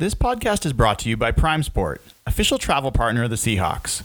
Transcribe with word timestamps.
This 0.00 0.14
podcast 0.14 0.64
is 0.64 0.72
brought 0.72 1.00
to 1.00 1.08
you 1.08 1.16
by 1.16 1.32
Prime 1.32 1.64
Sport, 1.64 2.00
official 2.24 2.56
travel 2.56 2.92
partner 2.92 3.24
of 3.24 3.30
the 3.30 3.36
Seahawks. 3.36 4.04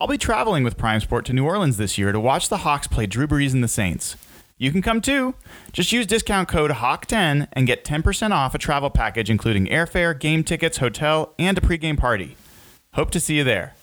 I'll 0.00 0.08
be 0.08 0.16
traveling 0.16 0.64
with 0.64 0.78
Prime 0.78 1.00
Sport 1.00 1.26
to 1.26 1.34
New 1.34 1.44
Orleans 1.44 1.76
this 1.76 1.98
year 1.98 2.12
to 2.12 2.18
watch 2.18 2.48
the 2.48 2.56
Hawks 2.64 2.86
play 2.86 3.04
Drew 3.04 3.26
Brees 3.26 3.52
and 3.52 3.62
the 3.62 3.68
Saints. 3.68 4.16
You 4.56 4.72
can 4.72 4.80
come 4.80 5.02
too. 5.02 5.34
Just 5.70 5.92
use 5.92 6.06
discount 6.06 6.48
code 6.48 6.70
HAWK10 6.70 7.48
and 7.52 7.66
get 7.66 7.84
10% 7.84 8.30
off 8.30 8.54
a 8.54 8.58
travel 8.58 8.88
package 8.88 9.28
including 9.28 9.66
airfare, 9.66 10.18
game 10.18 10.44
tickets, 10.44 10.78
hotel, 10.78 11.34
and 11.38 11.58
a 11.58 11.60
pregame 11.60 11.98
party. 11.98 12.38
Hope 12.94 13.10
to 13.10 13.20
see 13.20 13.36
you 13.36 13.44
there. 13.44 13.74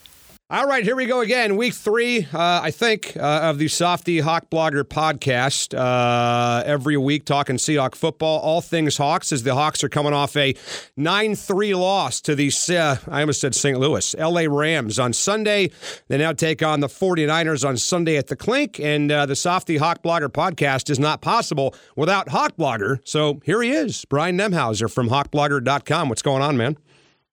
All 0.52 0.66
right, 0.66 0.84
here 0.84 0.94
we 0.94 1.06
go 1.06 1.22
again. 1.22 1.56
Week 1.56 1.72
three, 1.72 2.28
uh, 2.30 2.60
I 2.62 2.70
think, 2.72 3.16
uh, 3.16 3.40
of 3.44 3.56
the 3.56 3.68
Softy 3.68 4.20
Hawk 4.20 4.50
Blogger 4.50 4.84
podcast. 4.84 5.72
Uh, 5.74 6.62
every 6.66 6.98
week 6.98 7.24
talking 7.24 7.56
Seahawk 7.56 7.94
football, 7.94 8.38
all 8.40 8.60
things 8.60 8.98
Hawks, 8.98 9.32
as 9.32 9.44
the 9.44 9.54
Hawks 9.54 9.82
are 9.82 9.88
coming 9.88 10.12
off 10.12 10.36
a 10.36 10.54
9 10.94 11.36
3 11.36 11.74
loss 11.74 12.20
to 12.20 12.34
the, 12.34 12.52
uh, 12.68 12.96
I 13.10 13.20
almost 13.20 13.40
said 13.40 13.54
St. 13.54 13.80
Louis, 13.80 14.14
LA 14.18 14.42
Rams 14.46 14.98
on 14.98 15.14
Sunday. 15.14 15.70
They 16.08 16.18
now 16.18 16.34
take 16.34 16.62
on 16.62 16.80
the 16.80 16.88
49ers 16.88 17.66
on 17.66 17.78
Sunday 17.78 18.18
at 18.18 18.26
the 18.26 18.36
Clink. 18.36 18.78
And 18.78 19.10
uh, 19.10 19.24
the 19.24 19.36
Softy 19.36 19.78
Hawk 19.78 20.02
Blogger 20.02 20.28
podcast 20.28 20.90
is 20.90 20.98
not 20.98 21.22
possible 21.22 21.74
without 21.96 22.28
Hawk 22.28 22.58
Blogger. 22.58 22.98
So 23.04 23.40
here 23.46 23.62
he 23.62 23.70
is, 23.70 24.04
Brian 24.04 24.36
Nemhauser 24.36 24.92
from 24.92 25.08
hawkblogger.com. 25.08 26.10
What's 26.10 26.20
going 26.20 26.42
on, 26.42 26.58
man? 26.58 26.76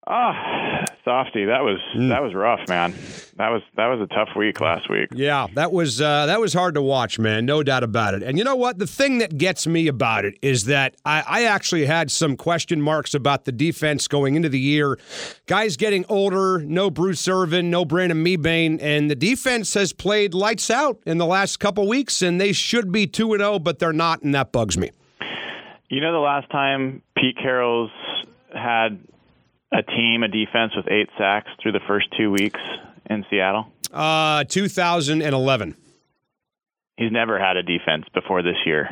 Ah, 0.07 0.58
softy. 1.09 1.45
That 1.45 1.63
was 1.63 1.79
Mm. 1.95 2.09
that 2.09 2.21
was 2.21 2.33
rough, 2.35 2.59
man. 2.69 2.93
That 3.37 3.49
was 3.49 3.61
that 3.77 3.87
was 3.87 3.99
a 4.01 4.07
tough 4.13 4.29
week 4.35 4.61
last 4.61 4.89
week. 4.89 5.09
Yeah, 5.13 5.47
that 5.55 5.71
was 5.71 5.99
uh, 6.01 6.27
that 6.27 6.39
was 6.39 6.53
hard 6.53 6.75
to 6.75 6.81
watch, 6.81 7.17
man. 7.17 7.45
No 7.45 7.63
doubt 7.63 7.83
about 7.83 8.13
it. 8.13 8.21
And 8.21 8.37
you 8.37 8.43
know 8.43 8.55
what? 8.55 8.77
The 8.77 8.85
thing 8.87 9.17
that 9.19 9.37
gets 9.37 9.65
me 9.65 9.87
about 9.87 10.25
it 10.25 10.35
is 10.41 10.65
that 10.65 10.95
I, 11.05 11.23
I 11.27 11.43
actually 11.45 11.85
had 11.85 12.11
some 12.11 12.37
question 12.37 12.81
marks 12.81 13.13
about 13.15 13.45
the 13.45 13.51
defense 13.51 14.07
going 14.07 14.35
into 14.35 14.49
the 14.49 14.59
year. 14.59 14.99
Guys 15.47 15.77
getting 15.77 16.05
older, 16.09 16.59
no 16.59 16.89
Bruce 16.91 17.27
Irvin, 17.27 17.69
no 17.71 17.85
Brandon 17.85 18.23
Mebane, 18.23 18.77
and 18.81 19.09
the 19.09 19.15
defense 19.15 19.73
has 19.73 19.93
played 19.93 20.33
lights 20.35 20.69
out 20.69 20.99
in 21.07 21.17
the 21.17 21.25
last 21.25 21.59
couple 21.59 21.87
weeks, 21.87 22.21
and 22.21 22.39
they 22.39 22.51
should 22.53 22.91
be 22.91 23.07
two 23.07 23.33
and 23.33 23.41
zero, 23.41 23.57
but 23.57 23.79
they're 23.79 23.93
not, 23.93 24.21
and 24.21 24.35
that 24.35 24.51
bugs 24.51 24.77
me. 24.77 24.91
You 25.89 26.01
know 26.01 26.11
the 26.11 26.19
last 26.19 26.49
time 26.51 27.01
Pete 27.17 27.37
Carroll's 27.41 27.89
had 28.53 28.99
a 29.71 29.83
team, 29.83 30.23
a 30.23 30.27
defense 30.27 30.73
with 30.75 30.87
eight 30.89 31.09
sacks 31.17 31.49
through 31.61 31.73
the 31.73 31.79
first 31.87 32.07
two 32.17 32.31
weeks 32.31 32.59
in 33.09 33.25
Seattle. 33.29 33.67
Uh, 33.93 34.43
2011. 34.45 35.75
He's 36.97 37.11
never 37.11 37.39
had 37.39 37.55
a 37.57 37.63
defense 37.63 38.05
before 38.13 38.41
this 38.43 38.57
year. 38.65 38.89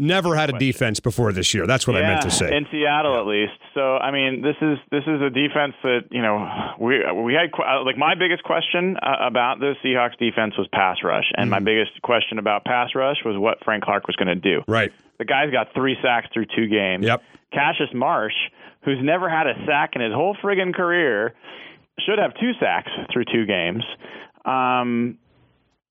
Never 0.00 0.36
had 0.36 0.48
a 0.50 0.56
defense 0.58 1.00
before 1.00 1.32
this 1.32 1.52
year. 1.54 1.66
That's 1.66 1.84
what 1.84 1.96
I 1.96 2.02
meant 2.02 2.22
to 2.22 2.30
say. 2.30 2.56
in 2.56 2.66
Seattle 2.70 3.18
at 3.18 3.26
least. 3.26 3.58
So 3.74 3.96
I 3.96 4.12
mean, 4.12 4.42
this 4.42 4.54
is 4.62 4.78
this 4.92 5.02
is 5.08 5.20
a 5.20 5.28
defense 5.28 5.74
that 5.82 6.02
you 6.12 6.22
know 6.22 6.38
we 6.78 7.02
we 7.24 7.34
had 7.34 7.50
uh, 7.58 7.82
like 7.84 7.98
my 7.98 8.14
biggest 8.14 8.44
question 8.44 8.96
uh, 9.02 9.26
about 9.26 9.58
the 9.58 9.74
Seahawks 9.84 10.16
defense 10.18 10.56
was 10.56 10.68
pass 10.72 10.98
rush, 11.02 11.24
and 11.36 11.46
Mm-hmm. 11.46 11.50
my 11.50 11.58
biggest 11.58 12.00
question 12.02 12.38
about 12.38 12.64
pass 12.64 12.90
rush 12.94 13.16
was 13.24 13.36
what 13.36 13.58
Frank 13.64 13.82
Clark 13.82 14.06
was 14.06 14.14
going 14.14 14.28
to 14.28 14.36
do. 14.36 14.62
right. 14.68 14.92
The 15.18 15.24
guy's 15.24 15.50
got 15.50 15.74
three 15.74 15.96
sacks 16.00 16.28
through 16.32 16.46
two 16.54 16.68
games. 16.68 17.04
Yep. 17.04 17.20
Cassius 17.52 17.90
Marsh, 17.92 18.34
who's 18.88 19.04
never 19.04 19.28
had 19.28 19.46
a 19.46 19.54
sack 19.66 19.90
in 19.94 20.00
his 20.00 20.14
whole 20.14 20.34
friggin' 20.42 20.74
career, 20.74 21.34
should 22.06 22.18
have 22.18 22.32
two 22.40 22.52
sacks 22.58 22.90
through 23.12 23.24
two 23.30 23.44
games. 23.44 23.84
Um, 24.46 25.18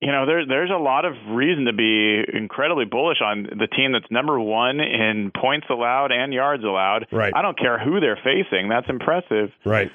you 0.02 0.12
know, 0.12 0.26
there, 0.26 0.48
there's 0.48 0.72
a 0.72 0.82
lot 0.82 1.06
of 1.06 1.14
reason 1.30 1.66
to 1.66 1.74
be 1.74 2.24
incredibly 2.34 2.86
bullish 2.86 3.20
on 3.24 3.44
the 3.44 3.68
team 3.68 3.92
that's 3.92 4.10
number 4.10 4.40
one 4.40 4.80
in 4.80 5.32
points 5.40 5.68
allowed 5.70 6.12
and 6.12 6.34
yards 6.34 6.64
allowed. 6.64 7.08
Right. 7.12 7.34
I 7.36 7.42
don't 7.44 7.58
care 7.58 7.78
who 7.78 8.00
they're 8.00 8.20
facing. 8.24 8.70
That's 8.70 8.90
impressive. 8.90 9.52
Right. 9.64 9.92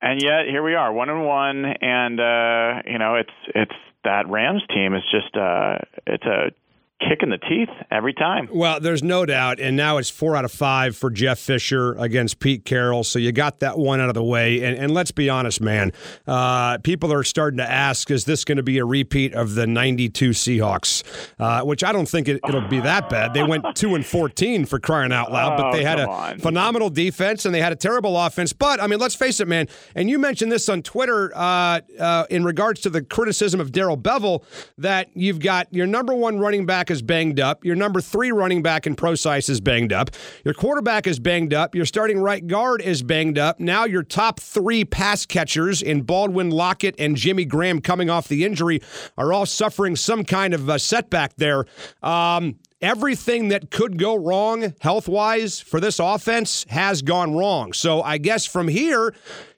And 0.00 0.22
yet 0.22 0.46
here 0.48 0.62
we 0.62 0.74
are, 0.74 0.92
one 0.92 1.08
and 1.08 1.24
one, 1.24 1.64
and 1.64 2.20
uh, 2.20 2.82
you 2.86 2.98
know, 2.98 3.16
it's 3.16 3.30
it's 3.54 3.74
that 4.04 4.28
Rams 4.28 4.62
team 4.72 4.94
is 4.94 5.02
just 5.10 5.34
uh, 5.34 5.78
it's 6.06 6.24
a 6.24 6.52
kick 7.00 7.22
in 7.22 7.28
the 7.28 7.38
teeth 7.38 7.68
every 7.90 8.14
time. 8.14 8.48
Well, 8.52 8.80
there's 8.80 9.02
no 9.02 9.26
doubt, 9.26 9.60
and 9.60 9.76
now 9.76 9.98
it's 9.98 10.08
four 10.10 10.34
out 10.34 10.44
of 10.46 10.52
five 10.52 10.96
for 10.96 11.10
Jeff 11.10 11.38
Fisher 11.38 11.92
against 11.94 12.38
Pete 12.40 12.64
Carroll. 12.64 13.04
So 13.04 13.18
you 13.18 13.32
got 13.32 13.60
that 13.60 13.78
one 13.78 14.00
out 14.00 14.08
of 14.08 14.14
the 14.14 14.24
way. 14.24 14.62
And, 14.62 14.76
and 14.78 14.94
let's 14.94 15.10
be 15.10 15.28
honest, 15.28 15.60
man, 15.60 15.92
uh, 16.26 16.78
people 16.78 17.12
are 17.12 17.22
starting 17.22 17.58
to 17.58 17.70
ask, 17.70 18.10
is 18.10 18.24
this 18.24 18.44
going 18.44 18.56
to 18.56 18.62
be 18.62 18.78
a 18.78 18.84
repeat 18.84 19.34
of 19.34 19.54
the 19.54 19.66
'92 19.66 20.30
Seahawks? 20.30 21.02
Uh, 21.38 21.62
which 21.62 21.84
I 21.84 21.92
don't 21.92 22.08
think 22.08 22.28
it, 22.28 22.40
it'll 22.48 22.66
be 22.68 22.80
that 22.80 23.10
bad. 23.10 23.34
They 23.34 23.42
went 23.42 23.64
two 23.74 23.94
and 23.94 24.04
14 24.04 24.64
for 24.64 24.78
crying 24.78 25.12
out 25.12 25.30
loud, 25.30 25.56
but 25.56 25.66
Oh, 25.66 25.72
they 25.76 25.84
had 25.84 25.98
a 26.00 26.08
on. 26.08 26.38
phenomenal 26.38 26.88
defense 26.90 27.44
and 27.44 27.54
they 27.54 27.60
had 27.60 27.72
a 27.72 27.76
terrible 27.76 28.16
offense. 28.18 28.52
But 28.52 28.80
I 28.80 28.86
mean, 28.86 28.98
let's 29.00 29.14
face 29.14 29.40
it, 29.40 29.48
man. 29.48 29.68
And 29.94 30.08
you 30.08 30.18
mentioned 30.18 30.50
this 30.50 30.68
on 30.68 30.82
Twitter 30.82 31.30
uh, 31.36 31.80
uh, 31.98 32.24
in 32.30 32.44
regards 32.44 32.80
to 32.82 32.90
the 32.90 33.02
criticism 33.02 33.60
of 33.60 33.72
Darrell 33.72 33.98
Bevell 33.98 34.44
that 34.78 35.08
you've 35.14 35.40
got 35.40 35.66
your 35.74 35.86
number 35.86 36.14
one 36.14 36.38
running 36.38 36.64
back 36.66 36.85
is 36.90 37.02
banged 37.02 37.40
up, 37.40 37.64
your 37.64 37.76
number 37.76 38.00
three 38.00 38.32
running 38.32 38.62
back 38.62 38.86
in 38.86 38.94
Prosise 38.94 39.48
is 39.48 39.60
banged 39.60 39.92
up, 39.92 40.10
your 40.44 40.54
quarterback 40.54 41.06
is 41.06 41.18
banged 41.18 41.54
up, 41.54 41.74
your 41.74 41.86
starting 41.86 42.18
right 42.18 42.46
guard 42.46 42.80
is 42.80 43.02
banged 43.02 43.38
up. 43.38 43.60
Now 43.60 43.84
your 43.84 44.02
top 44.02 44.40
three 44.40 44.84
pass 44.84 45.26
catchers 45.26 45.82
in 45.82 46.02
Baldwin 46.02 46.50
Lockett 46.50 46.94
and 46.98 47.16
Jimmy 47.16 47.44
Graham 47.44 47.80
coming 47.80 48.10
off 48.10 48.28
the 48.28 48.44
injury 48.44 48.80
are 49.16 49.32
all 49.32 49.46
suffering 49.46 49.96
some 49.96 50.24
kind 50.24 50.54
of 50.54 50.68
uh, 50.68 50.78
setback 50.78 51.36
there. 51.36 51.66
Um, 52.02 52.58
everything 52.80 53.48
that 53.48 53.70
could 53.70 53.98
go 53.98 54.14
wrong 54.14 54.74
health 54.80 55.08
wise 55.08 55.60
for 55.60 55.80
this 55.80 55.98
offense 55.98 56.66
has 56.68 57.02
gone 57.02 57.34
wrong. 57.34 57.72
So 57.72 58.02
I 58.02 58.18
guess 58.18 58.46
from 58.46 58.68
here, 58.68 59.14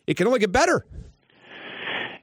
it 0.07 0.17
can 0.17 0.27
only 0.27 0.39
get 0.39 0.53
better. 0.53 0.87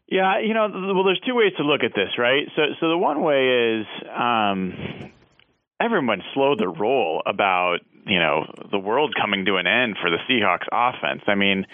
Yeah, 0.08 0.40
you 0.40 0.54
know, 0.54 0.70
well, 0.94 1.04
there's 1.04 1.22
two 1.26 1.34
ways 1.34 1.54
to 1.58 1.64
look 1.64 1.82
at 1.84 1.92
this, 1.96 2.10
right? 2.18 2.48
So, 2.56 2.62
so 2.80 2.90
the 2.90 2.98
one 2.98 3.24
way 3.24 3.80
is 3.80 3.86
um, 4.16 5.12
everyone 5.82 6.22
slowed 6.34 6.60
their 6.60 6.70
roll 6.70 7.24
about 7.26 7.78
you 8.06 8.20
know 8.20 8.46
the 8.72 8.78
world 8.78 9.16
coming 9.20 9.46
to 9.46 9.56
an 9.56 9.66
end 9.66 9.98
for 10.00 10.12
the 10.12 10.18
Seahawks 10.30 10.68
offense. 10.72 11.24
I 11.28 11.36
mean, 11.36 11.66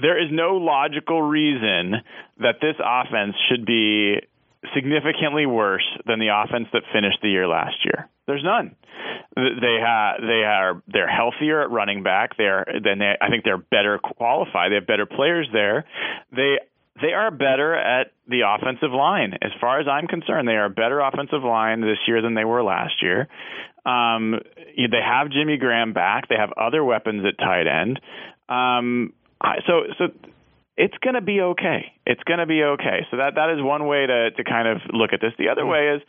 there 0.00 0.20
is 0.20 0.28
no 0.32 0.56
logical 0.56 1.22
reason 1.22 1.94
that 2.38 2.56
this 2.60 2.74
offense 2.82 3.36
should 3.48 3.64
be 3.64 4.16
significantly 4.74 5.46
worse 5.46 5.86
than 6.04 6.18
the 6.18 6.28
offense 6.34 6.66
that 6.72 6.82
finished 6.92 7.18
the 7.22 7.28
year 7.28 7.46
last 7.46 7.76
year. 7.84 8.08
There's 8.26 8.42
none. 8.44 8.74
They 9.36 9.78
have 9.80 10.20
they 10.20 10.42
are 10.44 10.82
they're 10.88 11.08
healthier 11.08 11.62
at 11.62 11.70
running 11.70 12.02
back. 12.02 12.36
They're 12.36 12.66
then 12.82 12.98
they, 12.98 13.14
I 13.20 13.28
think 13.30 13.44
they're 13.44 13.56
better 13.56 13.98
qualified. 13.98 14.72
They 14.72 14.76
have 14.76 14.86
better 14.86 15.06
players 15.06 15.48
there. 15.52 15.86
They 16.34 16.58
they 17.00 17.12
are 17.12 17.30
better 17.30 17.74
at 17.74 18.12
the 18.26 18.42
offensive 18.46 18.92
line. 18.92 19.34
As 19.42 19.50
far 19.60 19.80
as 19.80 19.86
I'm 19.88 20.06
concerned, 20.06 20.48
they 20.48 20.52
are 20.52 20.66
a 20.66 20.70
better 20.70 21.00
offensive 21.00 21.42
line 21.42 21.80
this 21.80 21.98
year 22.06 22.22
than 22.22 22.34
they 22.34 22.44
were 22.44 22.62
last 22.62 23.02
year. 23.02 23.28
Um, 23.84 24.40
they 24.76 25.02
have 25.02 25.30
Jimmy 25.30 25.56
Graham 25.56 25.92
back. 25.92 26.28
They 26.28 26.36
have 26.36 26.52
other 26.56 26.84
weapons 26.84 27.24
at 27.26 27.38
tight 27.38 27.66
end. 27.66 28.00
Um, 28.48 29.12
I, 29.40 29.56
so 29.66 29.82
so 29.98 30.04
it's 30.76 30.96
going 31.02 31.14
to 31.14 31.20
be 31.20 31.40
okay. 31.40 31.92
It's 32.06 32.22
going 32.22 32.38
to 32.38 32.46
be 32.46 32.62
okay. 32.62 33.06
So 33.10 33.16
that 33.18 33.34
that 33.34 33.50
is 33.50 33.62
one 33.62 33.86
way 33.86 34.06
to 34.06 34.30
to 34.30 34.44
kind 34.44 34.68
of 34.68 34.78
look 34.92 35.12
at 35.12 35.20
this. 35.20 35.32
The 35.38 35.48
other 35.48 35.66
way 35.66 35.96
is 35.96 36.02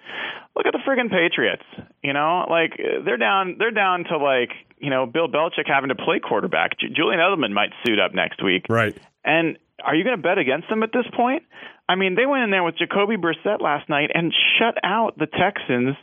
look 0.56 0.66
at 0.66 0.74
the 0.74 0.80
friggin' 0.86 1.10
Patriots. 1.10 1.64
You 2.04 2.14
know, 2.14 2.46
like 2.50 2.74
they're 2.78 3.18
down 3.18 3.56
they're 3.58 3.72
down 3.72 4.06
to 4.06 4.18
like 4.18 4.52
you 4.78 4.90
know 4.90 5.06
Bill 5.06 5.28
Belichick 5.28 5.68
having 5.68 5.90
to 5.90 5.96
play 5.96 6.20
quarterback. 6.20 6.80
J- 6.80 6.94
Julian 6.96 7.20
Edelman 7.20 7.52
might 7.52 7.72
suit 7.86 8.00
up 8.00 8.14
next 8.14 8.44
week. 8.44 8.66
Right. 8.70 8.96
And 9.26 9.58
are 9.84 9.96
you 9.96 10.04
going 10.04 10.16
to 10.16 10.22
bet 10.22 10.38
against 10.38 10.70
them 10.70 10.84
at 10.84 10.92
this 10.94 11.06
point? 11.16 11.44
I 11.88 11.96
mean, 11.96 12.16
they 12.16 12.26
went 12.26 12.44
in 12.44 12.52
there 12.52 12.64
with 12.64 12.78
Jacoby 12.78 13.18
Brissett 13.18 13.62
last 13.62 13.90
night 13.90 14.12
and 14.14 14.34
shut 14.60 14.76
out 14.84 15.18
the 15.18 15.26
Texans. 15.26 15.96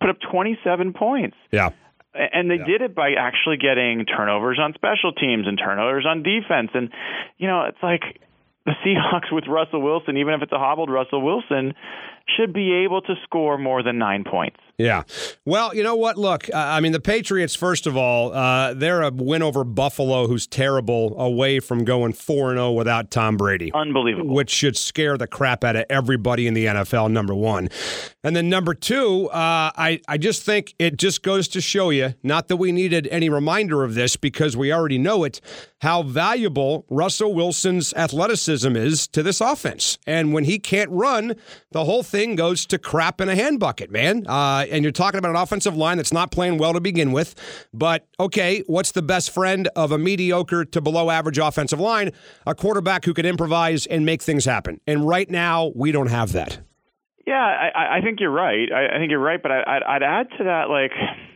Put 0.00 0.10
up 0.10 0.18
27 0.30 0.92
points. 0.92 1.36
Yeah. 1.50 1.70
And 2.14 2.50
they 2.50 2.58
did 2.58 2.82
it 2.82 2.94
by 2.94 3.12
actually 3.18 3.56
getting 3.56 4.04
turnovers 4.04 4.58
on 4.60 4.74
special 4.74 5.12
teams 5.12 5.46
and 5.46 5.58
turnovers 5.58 6.04
on 6.06 6.22
defense. 6.22 6.70
And, 6.74 6.90
you 7.38 7.46
know, 7.48 7.64
it's 7.64 7.82
like 7.82 8.20
the 8.64 8.72
Seahawks 8.84 9.32
with 9.32 9.44
Russell 9.48 9.82
Wilson, 9.82 10.16
even 10.16 10.34
if 10.34 10.42
it's 10.42 10.52
a 10.52 10.58
hobbled 10.58 10.90
Russell 10.90 11.22
Wilson, 11.22 11.74
should 12.36 12.52
be 12.52 12.72
able 12.84 13.00
to 13.02 13.14
score 13.24 13.58
more 13.58 13.82
than 13.82 13.98
nine 13.98 14.24
points. 14.24 14.58
Yeah. 14.78 15.02
Well, 15.44 15.74
you 15.74 15.82
know 15.82 15.96
what? 15.96 16.16
Look, 16.16 16.48
uh, 16.48 16.56
I 16.56 16.80
mean, 16.80 16.92
the 16.92 17.00
Patriots, 17.00 17.54
first 17.54 17.86
of 17.86 17.96
all, 17.96 18.32
uh, 18.32 18.74
they're 18.74 19.02
a 19.02 19.10
win 19.10 19.42
over 19.42 19.64
Buffalo, 19.64 20.26
who's 20.26 20.46
terrible, 20.46 21.18
away 21.20 21.60
from 21.60 21.84
going 21.84 22.12
4 22.12 22.52
0 22.52 22.72
without 22.72 23.10
Tom 23.10 23.36
Brady. 23.36 23.70
Unbelievable. 23.74 24.34
Which 24.34 24.50
should 24.50 24.76
scare 24.76 25.18
the 25.18 25.26
crap 25.26 25.62
out 25.62 25.76
of 25.76 25.84
everybody 25.90 26.46
in 26.46 26.54
the 26.54 26.66
NFL, 26.66 27.10
number 27.10 27.34
one. 27.34 27.68
And 28.24 28.34
then 28.34 28.48
number 28.48 28.74
two, 28.74 29.28
uh, 29.30 29.70
I, 29.76 30.00
I 30.08 30.16
just 30.16 30.42
think 30.42 30.74
it 30.78 30.96
just 30.96 31.22
goes 31.22 31.48
to 31.48 31.60
show 31.60 31.90
you, 31.90 32.14
not 32.22 32.48
that 32.48 32.56
we 32.56 32.72
needed 32.72 33.08
any 33.10 33.28
reminder 33.28 33.84
of 33.84 33.94
this 33.94 34.16
because 34.16 34.56
we 34.56 34.72
already 34.72 34.98
know 34.98 35.24
it, 35.24 35.40
how 35.82 36.04
valuable 36.04 36.86
Russell 36.88 37.34
Wilson's 37.34 37.92
athleticism 37.94 38.76
is 38.76 39.08
to 39.08 39.20
this 39.20 39.40
offense. 39.40 39.98
And 40.06 40.32
when 40.32 40.44
he 40.44 40.60
can't 40.60 40.88
run, 40.92 41.34
the 41.72 41.84
whole 41.84 42.04
thing 42.04 42.36
goes 42.36 42.64
to 42.66 42.78
crap 42.78 43.20
in 43.20 43.28
a 43.28 43.34
hand 43.34 43.58
bucket, 43.58 43.90
man. 43.90 44.24
Uh, 44.28 44.64
and 44.70 44.84
you're 44.84 44.92
talking 44.92 45.18
about 45.18 45.30
an 45.30 45.36
offensive 45.36 45.76
line 45.76 45.96
that's 45.96 46.12
not 46.12 46.30
playing 46.30 46.58
well 46.58 46.72
to 46.72 46.80
begin 46.80 47.10
with. 47.10 47.34
But 47.74 48.06
okay, 48.20 48.62
what's 48.68 48.92
the 48.92 49.02
best 49.02 49.32
friend 49.32 49.68
of 49.74 49.90
a 49.90 49.98
mediocre 49.98 50.64
to 50.66 50.80
below 50.80 51.10
average 51.10 51.38
offensive 51.38 51.80
line? 51.80 52.12
A 52.46 52.54
quarterback 52.54 53.04
who 53.04 53.12
can 53.12 53.26
improvise 53.26 53.84
and 53.86 54.06
make 54.06 54.22
things 54.22 54.44
happen. 54.44 54.80
And 54.86 55.04
right 55.04 55.28
now, 55.28 55.72
we 55.74 55.90
don't 55.90 56.10
have 56.10 56.30
that. 56.30 56.60
Yeah, 57.26 57.34
I, 57.34 57.98
I 57.98 58.00
think 58.02 58.20
you're 58.20 58.30
right. 58.30 58.68
I, 58.72 58.94
I 58.94 58.98
think 58.98 59.10
you're 59.10 59.18
right, 59.18 59.42
but 59.42 59.50
I, 59.50 59.62
I'd, 59.66 59.82
I'd 59.82 60.02
add 60.04 60.28
to 60.38 60.44
that, 60.44 60.70
like, 60.70 60.92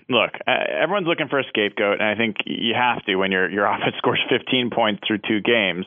look, 0.08 0.30
everyone's 0.46 1.06
looking 1.06 1.28
for 1.28 1.38
a 1.38 1.44
scapegoat, 1.48 2.00
and 2.00 2.08
I 2.08 2.14
think 2.14 2.36
you 2.46 2.74
have 2.74 3.04
to 3.06 3.16
when 3.16 3.32
your 3.32 3.50
your 3.50 3.66
offense 3.72 3.96
scores 3.98 4.20
15 4.28 4.70
points 4.70 5.02
through 5.06 5.18
two 5.26 5.40
games. 5.40 5.86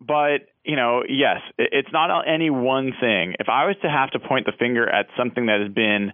But 0.00 0.48
you 0.64 0.76
know, 0.76 1.02
yes, 1.08 1.38
it's 1.58 1.88
not 1.92 2.10
any 2.28 2.50
one 2.50 2.92
thing. 3.00 3.34
If 3.38 3.48
I 3.48 3.66
was 3.66 3.76
to 3.82 3.90
have 3.90 4.10
to 4.10 4.18
point 4.18 4.46
the 4.46 4.52
finger 4.58 4.88
at 4.88 5.06
something 5.16 5.46
that 5.46 5.60
has 5.60 5.72
been 5.72 6.12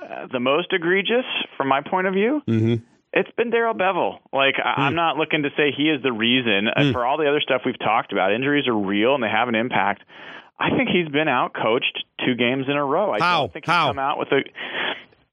uh, 0.00 0.28
the 0.30 0.40
most 0.40 0.72
egregious 0.72 1.24
from 1.56 1.68
my 1.68 1.80
point 1.80 2.06
of 2.06 2.14
view. 2.14 2.40
Mm-hmm. 2.46 2.84
It's 3.12 3.30
been 3.36 3.50
Darrell 3.50 3.74
Bevell. 3.74 4.18
Like 4.32 4.54
mm. 4.54 4.78
I'm 4.78 4.94
not 4.94 5.16
looking 5.16 5.42
to 5.42 5.48
say 5.56 5.72
he 5.76 5.84
is 5.84 6.02
the 6.02 6.12
reason 6.12 6.68
mm. 6.76 6.92
for 6.92 7.04
all 7.04 7.18
the 7.18 7.28
other 7.28 7.40
stuff 7.40 7.62
we've 7.64 7.78
talked 7.78 8.12
about. 8.12 8.32
Injuries 8.32 8.68
are 8.68 8.76
real 8.76 9.14
and 9.14 9.22
they 9.24 9.28
have 9.28 9.48
an 9.48 9.54
impact. 9.54 10.02
I 10.58 10.70
think 10.70 10.90
he's 10.90 11.08
been 11.08 11.28
out 11.28 11.54
coached 11.54 12.04
two 12.24 12.34
games 12.34 12.66
in 12.68 12.76
a 12.76 12.84
row. 12.84 13.12
I 13.12 13.18
How? 13.18 13.40
don't 13.40 13.52
think 13.52 13.64
he's 13.64 13.72
How? 13.72 13.88
come 13.88 13.98
out 13.98 14.18
with 14.18 14.28
a 14.32 14.42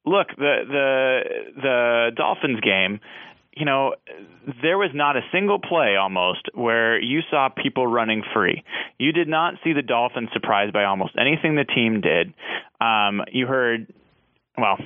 look. 0.05 0.27
The 0.37 0.55
the 0.67 1.19
the 1.61 2.11
Dolphins 2.15 2.59
game. 2.61 2.99
You 3.57 3.63
know, 3.63 3.95
there 4.61 4.77
was 4.77 4.91
not 4.93 5.15
a 5.15 5.21
single 5.31 5.59
play 5.59 5.95
almost 5.95 6.49
where 6.53 6.99
you 7.01 7.21
saw 7.31 7.47
people 7.47 7.87
running 7.87 8.21
free. 8.33 8.65
You 8.99 9.13
did 9.13 9.29
not 9.29 9.53
see 9.63 9.71
the 9.71 9.81
Dolphins 9.81 10.27
surprised 10.33 10.73
by 10.73 10.83
almost 10.83 11.13
anything 11.17 11.55
the 11.55 11.63
team 11.63 12.01
did. 12.01 12.33
Um, 12.81 13.21
you 13.31 13.47
heard 13.47 13.87
well, 14.57 14.77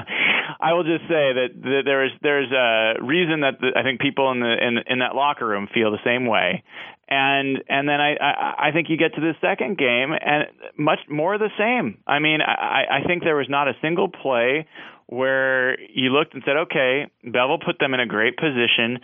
I 0.60 0.72
will 0.72 0.84
just 0.84 1.02
say 1.02 1.32
that, 1.34 1.48
that 1.62 1.82
there's 1.84 2.12
there's 2.22 2.52
a 2.52 3.02
reason 3.04 3.40
that 3.40 3.60
the, 3.60 3.72
I 3.76 3.82
think 3.82 4.00
people 4.00 4.30
in 4.30 4.40
the 4.40 4.54
in 4.60 4.78
in 4.86 4.98
that 5.00 5.14
locker 5.14 5.46
room 5.46 5.68
feel 5.72 5.90
the 5.90 6.02
same 6.04 6.26
way, 6.26 6.62
and 7.08 7.62
and 7.68 7.88
then 7.88 8.00
I, 8.00 8.16
I 8.16 8.68
I 8.68 8.72
think 8.72 8.88
you 8.90 8.96
get 8.96 9.14
to 9.14 9.20
the 9.20 9.34
second 9.40 9.78
game 9.78 10.12
and 10.12 10.46
much 10.76 11.00
more 11.08 11.38
the 11.38 11.50
same. 11.58 11.98
I 12.06 12.18
mean, 12.18 12.40
I 12.40 13.00
I 13.02 13.06
think 13.06 13.22
there 13.22 13.36
was 13.36 13.48
not 13.48 13.68
a 13.68 13.74
single 13.80 14.08
play 14.08 14.66
where 15.08 15.80
you 15.80 16.10
looked 16.10 16.34
and 16.34 16.42
said, 16.44 16.56
okay, 16.56 17.06
Bevell 17.24 17.64
put 17.64 17.78
them 17.78 17.94
in 17.94 18.00
a 18.00 18.06
great 18.06 18.36
position 18.36 18.98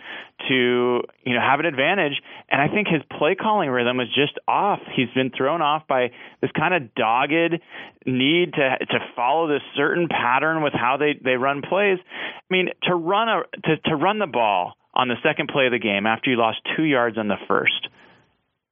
to, 0.49 1.01
you 1.23 1.33
know, 1.33 1.39
have 1.39 1.61
an 1.61 1.65
advantage. 1.65 2.21
And 2.49 2.61
I 2.61 2.67
think 2.67 2.89
his 2.89 3.01
play 3.17 3.35
calling 3.35 3.69
rhythm 3.69 3.97
was 3.97 4.07
just 4.13 4.37
off. 4.45 4.79
He's 4.93 5.07
been 5.15 5.31
thrown 5.31 5.61
off 5.61 5.87
by 5.87 6.11
this 6.41 6.51
kind 6.57 6.73
of 6.73 6.93
dogged 6.95 7.61
need 8.05 8.53
to 8.53 8.77
to 8.79 8.99
follow 9.15 9.47
this 9.47 9.61
certain 9.77 10.09
pattern 10.09 10.61
with 10.61 10.73
how 10.73 10.97
they 10.97 11.17
they 11.23 11.37
run 11.37 11.61
plays. 11.61 11.99
I 12.03 12.53
mean, 12.53 12.67
to 12.83 12.95
run 12.95 13.29
a 13.29 13.43
to 13.63 13.77
to 13.85 13.95
run 13.95 14.19
the 14.19 14.27
ball 14.27 14.73
on 14.93 15.07
the 15.07 15.15
second 15.23 15.47
play 15.47 15.67
of 15.67 15.71
the 15.71 15.79
game 15.79 16.05
after 16.05 16.29
you 16.29 16.37
lost 16.37 16.59
2 16.75 16.83
yards 16.83 17.17
on 17.17 17.27
the 17.27 17.37
first 17.47 17.87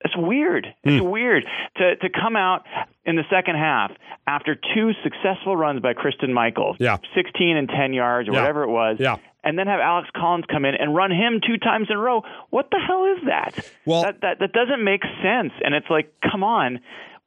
it's 0.03 0.15
weird. 0.17 0.67
It's 0.83 1.01
mm. 1.01 1.09
weird 1.09 1.45
to 1.77 1.95
to 1.95 2.09
come 2.09 2.35
out 2.35 2.65
in 3.05 3.15
the 3.15 3.23
second 3.29 3.55
half 3.55 3.91
after 4.27 4.55
two 4.55 4.91
successful 5.03 5.55
runs 5.55 5.81
by 5.81 5.93
Christine 5.93 6.33
Michael, 6.33 6.75
yeah. 6.79 6.97
16 7.15 7.57
and 7.57 7.67
10 7.67 7.93
yards 7.93 8.29
or 8.29 8.33
yeah. 8.33 8.39
whatever 8.39 8.63
it 8.63 8.69
was, 8.69 8.97
yeah. 8.99 9.17
and 9.43 9.57
then 9.57 9.67
have 9.67 9.79
Alex 9.79 10.09
Collins 10.15 10.45
come 10.49 10.65
in 10.65 10.75
and 10.75 10.95
run 10.95 11.11
him 11.11 11.41
two 11.45 11.57
times 11.57 11.87
in 11.89 11.97
a 11.97 11.99
row. 11.99 12.21
What 12.49 12.69
the 12.71 12.79
hell 12.85 13.05
is 13.17 13.25
that? 13.25 13.67
Well, 13.85 14.03
that 14.03 14.21
that, 14.21 14.39
that 14.39 14.53
doesn't 14.53 14.83
make 14.83 15.01
sense. 15.23 15.53
And 15.63 15.73
it's 15.73 15.89
like, 15.89 16.13
come 16.29 16.43
on. 16.43 16.79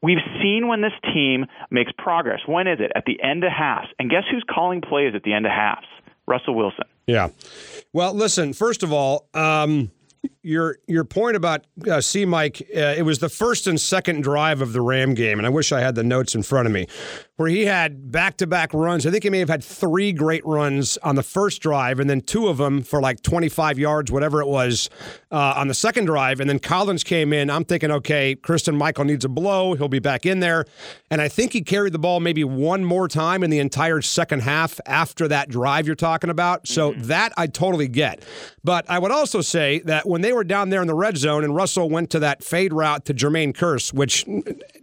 We've 0.03 0.19
seen 0.43 0.69
when 0.69 0.83
this 0.83 0.93
team 1.15 1.47
makes 1.71 1.91
progress. 1.97 2.41
When 2.45 2.67
is 2.67 2.79
it? 2.79 2.93
At 2.95 3.07
the 3.07 3.23
end 3.23 3.43
of 3.43 3.51
halves. 3.51 3.89
And 3.99 4.11
guess 4.11 4.25
who's 4.31 4.45
calling 4.49 4.83
plays 4.83 5.15
at 5.15 5.23
the 5.23 5.33
end 5.33 5.47
of 5.47 5.53
halves? 5.53 5.87
Russell 6.27 6.55
Wilson. 6.55 6.85
Yeah. 7.07 7.29
Well, 7.93 8.13
listen, 8.15 8.53
first 8.53 8.83
of 8.83 8.93
all, 8.93 9.29
um, 9.33 9.91
your 10.43 10.79
your 10.87 11.05
point 11.05 11.37
about 11.37 11.67
uh, 11.91 12.01
C 12.01 12.25
Mike, 12.25 12.63
uh, 12.75 12.95
it 12.97 13.03
was 13.03 13.19
the 13.19 13.29
first 13.29 13.67
and 13.67 13.81
second 13.81 14.23
drive 14.23 14.61
of 14.61 14.73
the 14.73 14.81
Ram 14.81 15.15
game, 15.15 15.39
and 15.39 15.47
I 15.47 15.51
wish 15.51 15.73
I 15.73 15.81
had 15.81 15.95
the 15.95 16.05
notes 16.05 16.35
in 16.35 16.43
front 16.43 16.67
of 16.67 16.73
me, 16.73 16.87
where 17.37 17.49
he 17.49 17.65
had 17.65 18.13
back 18.13 18.37
to 18.37 18.47
back 18.47 18.73
runs. 18.73 19.07
I 19.07 19.11
think 19.11 19.25
he 19.25 19.31
may 19.31 19.41
have 19.41 19.49
had 19.49 19.65
three 19.65 20.13
great 20.13 20.45
runs 20.47 20.97
on 20.99 21.17
the 21.17 21.23
first 21.23 21.61
drive, 21.61 21.99
and 21.99 22.09
then 22.09 22.21
two 22.21 22.47
of 22.47 22.59
them 22.59 22.83
for 22.83 23.01
like 23.01 23.23
25 23.23 23.79
yards, 23.79 24.13
whatever 24.13 24.41
it 24.41 24.47
was, 24.47 24.89
uh, 25.33 25.55
on 25.57 25.67
the 25.67 25.75
second 25.75 26.05
drive. 26.05 26.39
And 26.39 26.49
then 26.49 26.61
Collins 26.61 27.03
came 27.03 27.33
in. 27.33 27.51
I'm 27.51 27.65
thinking, 27.65 27.91
okay, 27.91 28.37
Christine 28.37 28.77
Michael 28.77 29.05
needs 29.05 29.25
a 29.25 29.29
blow. 29.29 29.75
He'll 29.75 29.89
be 29.89 29.99
back 29.99 30.27
in 30.27 30.41
there. 30.41 30.65
And 31.11 31.21
I 31.21 31.29
think 31.29 31.53
he 31.53 31.63
carried 31.63 31.93
the 31.93 31.99
ball 31.99 32.21
maybe 32.21 32.45
one 32.45 32.85
more 32.85 33.09
time 33.09 33.43
in 33.43 33.51
the 33.51 33.59
entire 33.59 34.01
second 34.01 34.43
half 34.43 34.81
after 34.87 35.27
that 35.29 35.49
drive 35.49 35.87
you're 35.87 35.97
talking 35.97 36.31
about. 36.31 36.69
So 36.69 36.93
mm-hmm. 36.93 37.03
that 37.05 37.33
I 37.37 37.49
totally 37.49 37.89
get. 37.89 38.25
But 38.63 38.89
I 38.89 38.99
would 38.99 39.11
also 39.11 39.41
say 39.41 39.81
that 39.81 40.09
when 40.09 40.21
they 40.21 40.33
were 40.33 40.45
down 40.45 40.71
there 40.71 40.83
in 40.83 40.87
the 40.87 40.95
red 40.95 41.17
zone 41.17 41.43
and 41.43 41.55
Russell 41.55 41.91
went 41.91 42.11
to 42.11 42.21
that 42.21 42.45
fade 42.45 42.73
route 42.73 43.05
to 43.07 43.15
Jermaine 43.15 43.55
Kearse, 43.55 43.93
which 43.93 44.25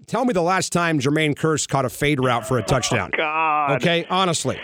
tell 0.08 0.26
me 0.26 0.34
the 0.34 0.42
last 0.42 0.72
time 0.72 1.00
Jermaine 1.00 1.36
Kearse 1.36 1.68
caught 1.68 1.86
a 1.86 1.90
fade 1.90 2.24
route 2.24 2.48
for 2.48 2.58
a 2.58 2.64
touchdown. 2.64 3.12
Oh, 3.14 3.18
God. 3.18 3.72
Okay, 3.78 4.06
honestly. 4.10 4.60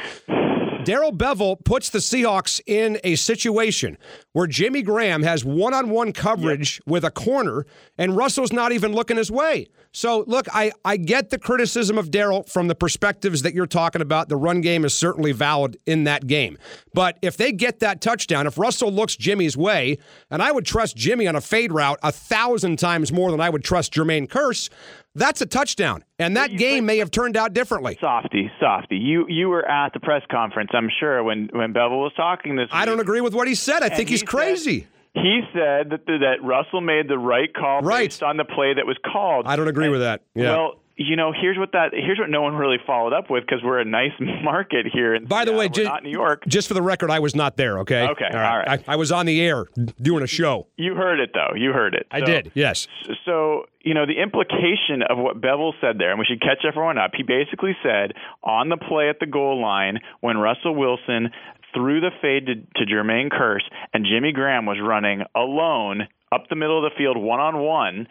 Darrell 0.87 1.11
Bevell 1.11 1.61
puts 1.65 1.89
the 1.89 1.99
Seahawks 1.99 2.61
in 2.65 2.97
a 3.03 3.15
situation 3.15 3.97
where 4.31 4.47
Jimmy 4.47 4.81
Graham 4.81 5.21
has 5.23 5.43
one 5.43 5.73
on 5.73 5.89
one 5.89 6.13
coverage 6.13 6.77
yep. 6.77 6.89
with 6.89 7.03
a 7.03 7.11
corner, 7.11 7.65
and 7.97 8.15
Russell's 8.15 8.53
not 8.53 8.71
even 8.71 8.93
looking 8.93 9.17
his 9.17 9.29
way. 9.29 9.67
So, 9.91 10.23
look, 10.27 10.45
I, 10.53 10.71
I 10.85 10.95
get 10.95 11.29
the 11.29 11.39
criticism 11.39 11.97
of 11.97 12.09
Darrell 12.09 12.43
from 12.43 12.67
the 12.67 12.75
perspectives 12.75 13.41
that 13.41 13.53
you're 13.53 13.65
talking 13.65 14.01
about. 14.01 14.29
The 14.29 14.37
run 14.37 14.61
game 14.61 14.85
is 14.85 14.93
certainly 14.93 15.33
valid 15.33 15.75
in 15.85 16.05
that 16.05 16.25
game. 16.25 16.57
But 16.93 17.17
if 17.21 17.35
they 17.35 17.51
get 17.51 17.79
that 17.79 17.99
touchdown, 17.99 18.47
if 18.47 18.57
Russell 18.57 18.91
looks 18.91 19.17
Jimmy's 19.17 19.57
way, 19.57 19.97
and 20.29 20.41
I 20.41 20.51
would 20.51 20.65
trust 20.65 20.95
Jimmy 20.95 21.27
on 21.27 21.35
a 21.35 21.41
fade 21.41 21.73
route 21.73 21.99
a 22.01 22.11
thousand 22.13 22.79
times 22.79 23.11
more 23.11 23.31
than 23.31 23.41
I 23.41 23.49
would 23.49 23.63
trust 23.63 23.93
Jermaine 23.93 24.27
Kearse, 24.29 24.69
that's 25.17 25.41
a 25.41 25.45
touchdown, 25.45 26.03
and 26.19 26.37
that 26.37 26.51
game 26.51 26.85
may 26.85 26.97
have 26.97 27.11
turned 27.11 27.35
out 27.35 27.53
differently. 27.53 27.97
Softy, 27.99 28.51
softy. 28.59 28.97
You 28.97 29.25
you 29.27 29.49
were 29.49 29.67
at 29.67 29.93
the 29.93 29.99
press 29.99 30.23
conference, 30.31 30.71
I'm 30.73 30.89
sure, 30.99 31.23
when 31.23 31.49
when 31.51 31.73
Bevell 31.73 31.99
was 31.99 32.13
talking 32.15 32.55
this. 32.55 32.69
I 32.71 32.85
don't 32.85 32.99
agree 32.99 33.21
with 33.21 33.33
what 33.33 33.47
he 33.47 33.55
said. 33.55 33.83
I 33.83 33.89
think 33.89 34.09
he's 34.09 34.21
he 34.21 34.27
crazy. 34.27 34.81
Said, 34.81 34.89
he 35.13 35.41
said 35.53 35.89
that 35.89 36.05
that 36.05 36.35
Russell 36.43 36.81
made 36.81 37.07
the 37.07 37.17
right 37.17 37.53
call 37.53 37.81
right. 37.81 38.09
based 38.09 38.21
on 38.21 38.37
the 38.37 38.45
play 38.45 38.73
that 38.75 38.85
was 38.85 38.97
called. 39.11 39.47
I 39.47 39.55
don't 39.55 39.67
agree 39.67 39.85
and, 39.85 39.91
with 39.93 40.01
that. 40.01 40.21
Yeah. 40.35 40.55
Well, 40.55 40.79
you 40.97 41.15
know, 41.15 41.31
here's 41.31 41.57
what 41.57 41.73
that 41.73 41.91
here's 41.93 42.17
what 42.17 42.29
no 42.29 42.41
one 42.41 42.55
really 42.55 42.77
followed 42.85 43.13
up 43.13 43.29
with 43.29 43.43
because 43.45 43.63
we're 43.63 43.79
a 43.79 43.85
nice 43.85 44.11
market 44.43 44.87
here. 44.91 45.13
In 45.13 45.25
By 45.25 45.45
the 45.45 45.53
way, 45.53 45.69
just, 45.69 45.87
not 45.87 46.03
New 46.03 46.09
York. 46.09 46.43
Just 46.47 46.67
for 46.67 46.73
the 46.73 46.81
record, 46.81 47.11
I 47.11 47.19
was 47.19 47.35
not 47.35 47.55
there. 47.55 47.79
Okay. 47.79 48.07
Okay. 48.07 48.25
All 48.25 48.35
right. 48.35 48.49
All 48.49 48.57
right. 48.57 48.83
I, 48.87 48.93
I, 48.93 48.95
was 48.95 49.11
on 49.11 49.27
the 49.27 49.39
air 49.39 49.67
doing 50.01 50.23
a 50.23 50.27
show. 50.27 50.67
You 50.75 50.95
heard 50.95 51.19
it 51.19 51.31
though. 51.33 51.55
You 51.55 51.71
heard 51.71 51.93
it. 51.93 52.07
I 52.09 52.21
did. 52.21 52.51
Yes. 52.55 52.87
So 53.25 53.65
you 53.81 53.93
know 53.93 54.07
the 54.07 54.19
implication 54.21 55.03
of 55.07 55.19
what 55.19 55.39
Bevell 55.39 55.73
said 55.79 55.99
there, 55.99 56.09
and 56.09 56.19
we 56.19 56.25
should 56.25 56.41
catch 56.41 56.65
everyone 56.67 56.97
up. 56.97 57.11
He 57.15 57.21
basically 57.21 57.77
said 57.83 58.13
on 58.43 58.69
the 58.69 58.77
play 58.77 59.09
at 59.09 59.19
the 59.19 59.27
goal 59.27 59.61
line 59.61 59.99
when 60.21 60.37
Russell 60.37 60.73
Wilson 60.73 61.29
threw 61.75 61.99
the 62.01 62.11
fade 62.21 62.47
to, 62.47 62.55
to 62.55 62.91
Jermaine 62.91 63.29
Kearse 63.29 63.67
and 63.93 64.05
Jimmy 64.05 64.31
Graham 64.31 64.65
was 64.65 64.77
running 64.81 65.21
alone 65.35 66.07
up 66.31 66.45
the 66.49 66.55
middle 66.55 66.83
of 66.83 66.91
the 66.91 66.97
field 66.97 67.17
one 67.17 67.39
on 67.39 67.57
one, 67.57 68.07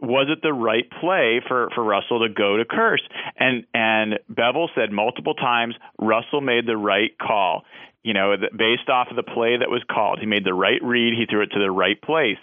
was 0.00 0.28
it 0.30 0.40
the 0.42 0.52
right 0.52 0.88
play 1.00 1.40
for, 1.46 1.68
for 1.74 1.84
Russell 1.84 2.26
to 2.26 2.32
go 2.32 2.56
to 2.56 2.64
Kearse? 2.64 3.04
And 3.38 3.64
and 3.74 4.18
Bevell 4.30 4.68
said 4.74 4.92
multiple 4.92 5.34
times 5.34 5.74
Russell 5.98 6.40
made 6.40 6.66
the 6.66 6.76
right 6.76 7.16
call. 7.18 7.64
You 8.02 8.14
know, 8.14 8.34
based 8.56 8.88
off 8.88 9.08
of 9.10 9.16
the 9.16 9.22
play 9.22 9.58
that 9.58 9.68
was 9.68 9.82
called, 9.90 10.20
he 10.20 10.26
made 10.26 10.44
the 10.44 10.54
right 10.54 10.80
read. 10.82 11.14
He 11.18 11.26
threw 11.26 11.42
it 11.42 11.50
to 11.52 11.58
the 11.58 11.70
right 11.70 12.00
place. 12.00 12.38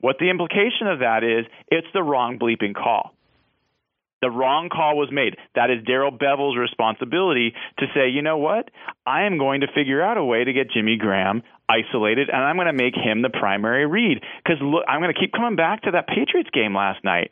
What 0.00 0.16
the 0.20 0.30
implication 0.30 0.86
of 0.86 1.00
that 1.00 1.24
is, 1.24 1.46
it's 1.68 1.88
the 1.92 2.02
wrong 2.02 2.38
bleeping 2.38 2.74
call. 2.74 3.14
The 4.20 4.30
wrong 4.30 4.68
call 4.68 4.96
was 4.96 5.10
made. 5.10 5.36
That 5.54 5.70
is 5.70 5.84
Darrell 5.84 6.12
Bevell's 6.12 6.56
responsibility 6.56 7.54
to 7.78 7.86
say, 7.94 8.10
you 8.10 8.22
know 8.22 8.38
what? 8.38 8.70
I 9.06 9.22
am 9.24 9.38
going 9.38 9.62
to 9.62 9.68
figure 9.74 10.02
out 10.02 10.18
a 10.18 10.24
way 10.24 10.44
to 10.44 10.52
get 10.52 10.70
Jimmy 10.70 10.96
Graham 10.96 11.42
isolated, 11.68 12.30
and 12.30 12.42
I'm 12.42 12.56
going 12.56 12.66
to 12.66 12.72
make 12.72 12.94
him 12.94 13.22
the 13.22 13.30
primary 13.30 13.86
read. 13.86 14.22
Because 14.42 14.60
look, 14.60 14.84
I'm 14.88 15.00
going 15.00 15.12
to 15.12 15.18
keep 15.18 15.32
coming 15.32 15.56
back 15.56 15.82
to 15.82 15.92
that 15.92 16.06
Patriots 16.06 16.50
game 16.52 16.74
last 16.74 17.04
night. 17.04 17.30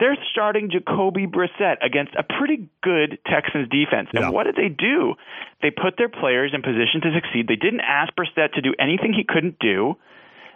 They're 0.00 0.16
starting 0.32 0.70
Jacoby 0.70 1.26
Brissett 1.26 1.76
against 1.84 2.14
a 2.16 2.22
pretty 2.24 2.68
good 2.82 3.18
Texans 3.26 3.68
defense. 3.68 4.08
And 4.14 4.24
yeah. 4.24 4.30
what 4.30 4.44
did 4.44 4.56
they 4.56 4.70
do? 4.70 5.14
They 5.60 5.70
put 5.70 5.98
their 5.98 6.08
players 6.08 6.52
in 6.54 6.62
position 6.62 7.02
to 7.02 7.12
succeed. 7.12 7.46
They 7.46 7.56
didn't 7.56 7.80
ask 7.80 8.10
Brissett 8.16 8.54
to 8.54 8.62
do 8.62 8.72
anything 8.78 9.12
he 9.12 9.24
couldn't 9.28 9.58
do. 9.60 9.96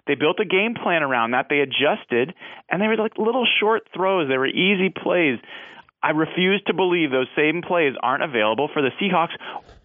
They 0.06 0.14
built 0.14 0.40
a 0.40 0.44
game 0.44 0.74
plan 0.74 1.02
around 1.02 1.32
that. 1.32 1.46
They 1.48 1.60
adjusted, 1.60 2.34
and 2.70 2.80
they 2.80 2.88
were 2.88 2.96
like 2.96 3.18
little 3.18 3.46
short 3.60 3.88
throws. 3.94 4.28
They 4.28 4.36
were 4.36 4.46
easy 4.46 4.88
plays. 4.90 5.38
I 6.04 6.10
refuse 6.10 6.62
to 6.66 6.74
believe 6.74 7.10
those 7.10 7.28
same 7.34 7.62
plays 7.62 7.94
aren't 8.02 8.22
available 8.22 8.68
for 8.70 8.82
the 8.82 8.90
Seahawks 9.00 9.32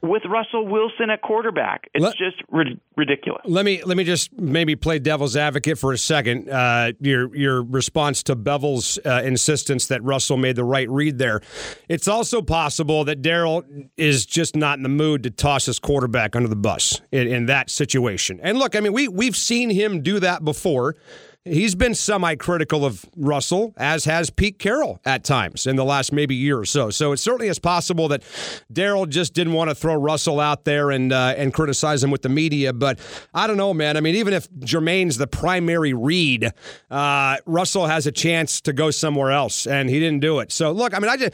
with 0.01 0.21
Russell 0.25 0.67
Wilson 0.67 1.09
at 1.09 1.21
quarterback. 1.21 1.89
It's 1.93 2.03
Let- 2.03 2.17
just 2.17 2.35
rid- 2.49 2.77
ridiculous. 2.97 3.41
Let 3.45 3.63
me 3.63 3.81
let 3.83 3.95
me 3.95 4.03
just 4.03 4.33
maybe 4.33 4.75
play 4.75 4.99
devil's 4.99 5.37
advocate 5.37 5.77
for 5.77 5.93
a 5.93 5.97
second. 5.97 6.49
Uh, 6.49 6.91
your 6.99 7.33
your 7.33 7.63
response 7.63 8.21
to 8.23 8.35
Bevell's 8.35 8.99
uh, 9.05 9.21
insistence 9.23 9.87
that 9.87 10.03
Russell 10.03 10.35
made 10.35 10.57
the 10.57 10.65
right 10.65 10.89
read 10.89 11.19
there. 11.19 11.39
It's 11.87 12.09
also 12.09 12.41
possible 12.41 13.05
that 13.05 13.21
Darrell 13.21 13.63
is 13.95 14.25
just 14.25 14.57
not 14.57 14.77
in 14.77 14.83
the 14.83 14.89
mood 14.89 15.23
to 15.23 15.29
toss 15.31 15.67
his 15.67 15.79
quarterback 15.79 16.35
under 16.35 16.49
the 16.49 16.55
bus 16.57 17.01
in, 17.13 17.27
in 17.27 17.45
that 17.45 17.69
situation. 17.69 18.41
And 18.43 18.59
look, 18.59 18.75
I 18.75 18.81
mean, 18.81 18.91
we 18.91 19.07
we've 19.07 19.37
seen 19.37 19.69
him 19.69 20.01
do 20.01 20.19
that 20.19 20.43
before. 20.43 20.97
He's 21.45 21.73
been 21.73 21.95
semi 21.95 22.35
critical 22.35 22.85
of 22.85 23.05
Russell, 23.15 23.73
as 23.77 24.03
has 24.05 24.29
Pete 24.29 24.59
Carroll 24.59 24.99
at 25.05 25.23
times 25.23 25.67
in 25.67 25.77
the 25.77 25.85
last 25.85 26.11
maybe 26.11 26.35
year 26.35 26.59
or 26.59 26.65
so. 26.65 26.89
So 26.89 27.13
it 27.13 27.17
certainly 27.17 27.47
is 27.47 27.59
possible 27.59 28.09
that 28.09 28.23
Darrell 28.71 29.05
just 29.05 29.33
didn't 29.33 29.53
want 29.53 29.69
to 29.69 29.75
throw 29.75 29.95
Russell 29.95 30.41
out 30.41 30.65
there 30.65 30.91
and 30.91 31.13
uh, 31.13 31.35
and 31.37 31.53
criticize 31.53 32.03
him 32.03 32.11
with 32.11 32.23
the 32.23 32.29
media. 32.29 32.73
But 32.73 32.99
I 33.33 33.47
don't 33.47 33.55
know, 33.55 33.73
man. 33.73 33.95
I 33.95 34.01
mean, 34.01 34.15
even 34.15 34.33
if 34.33 34.51
Jermaine's 34.59 35.17
the 35.17 35.27
primary 35.27 35.93
read, 35.93 36.51
uh, 36.91 37.37
Russell 37.45 37.87
has 37.87 38.05
a 38.05 38.11
chance 38.11 38.59
to 38.61 38.73
go 38.73 38.91
somewhere 38.91 39.31
else, 39.31 39.65
and 39.65 39.89
he 39.89 39.97
didn't 39.99 40.19
do 40.19 40.39
it. 40.39 40.51
So 40.51 40.73
look, 40.73 40.93
I 40.93 40.99
mean, 40.99 41.09
I 41.09 41.15
just 41.15 41.33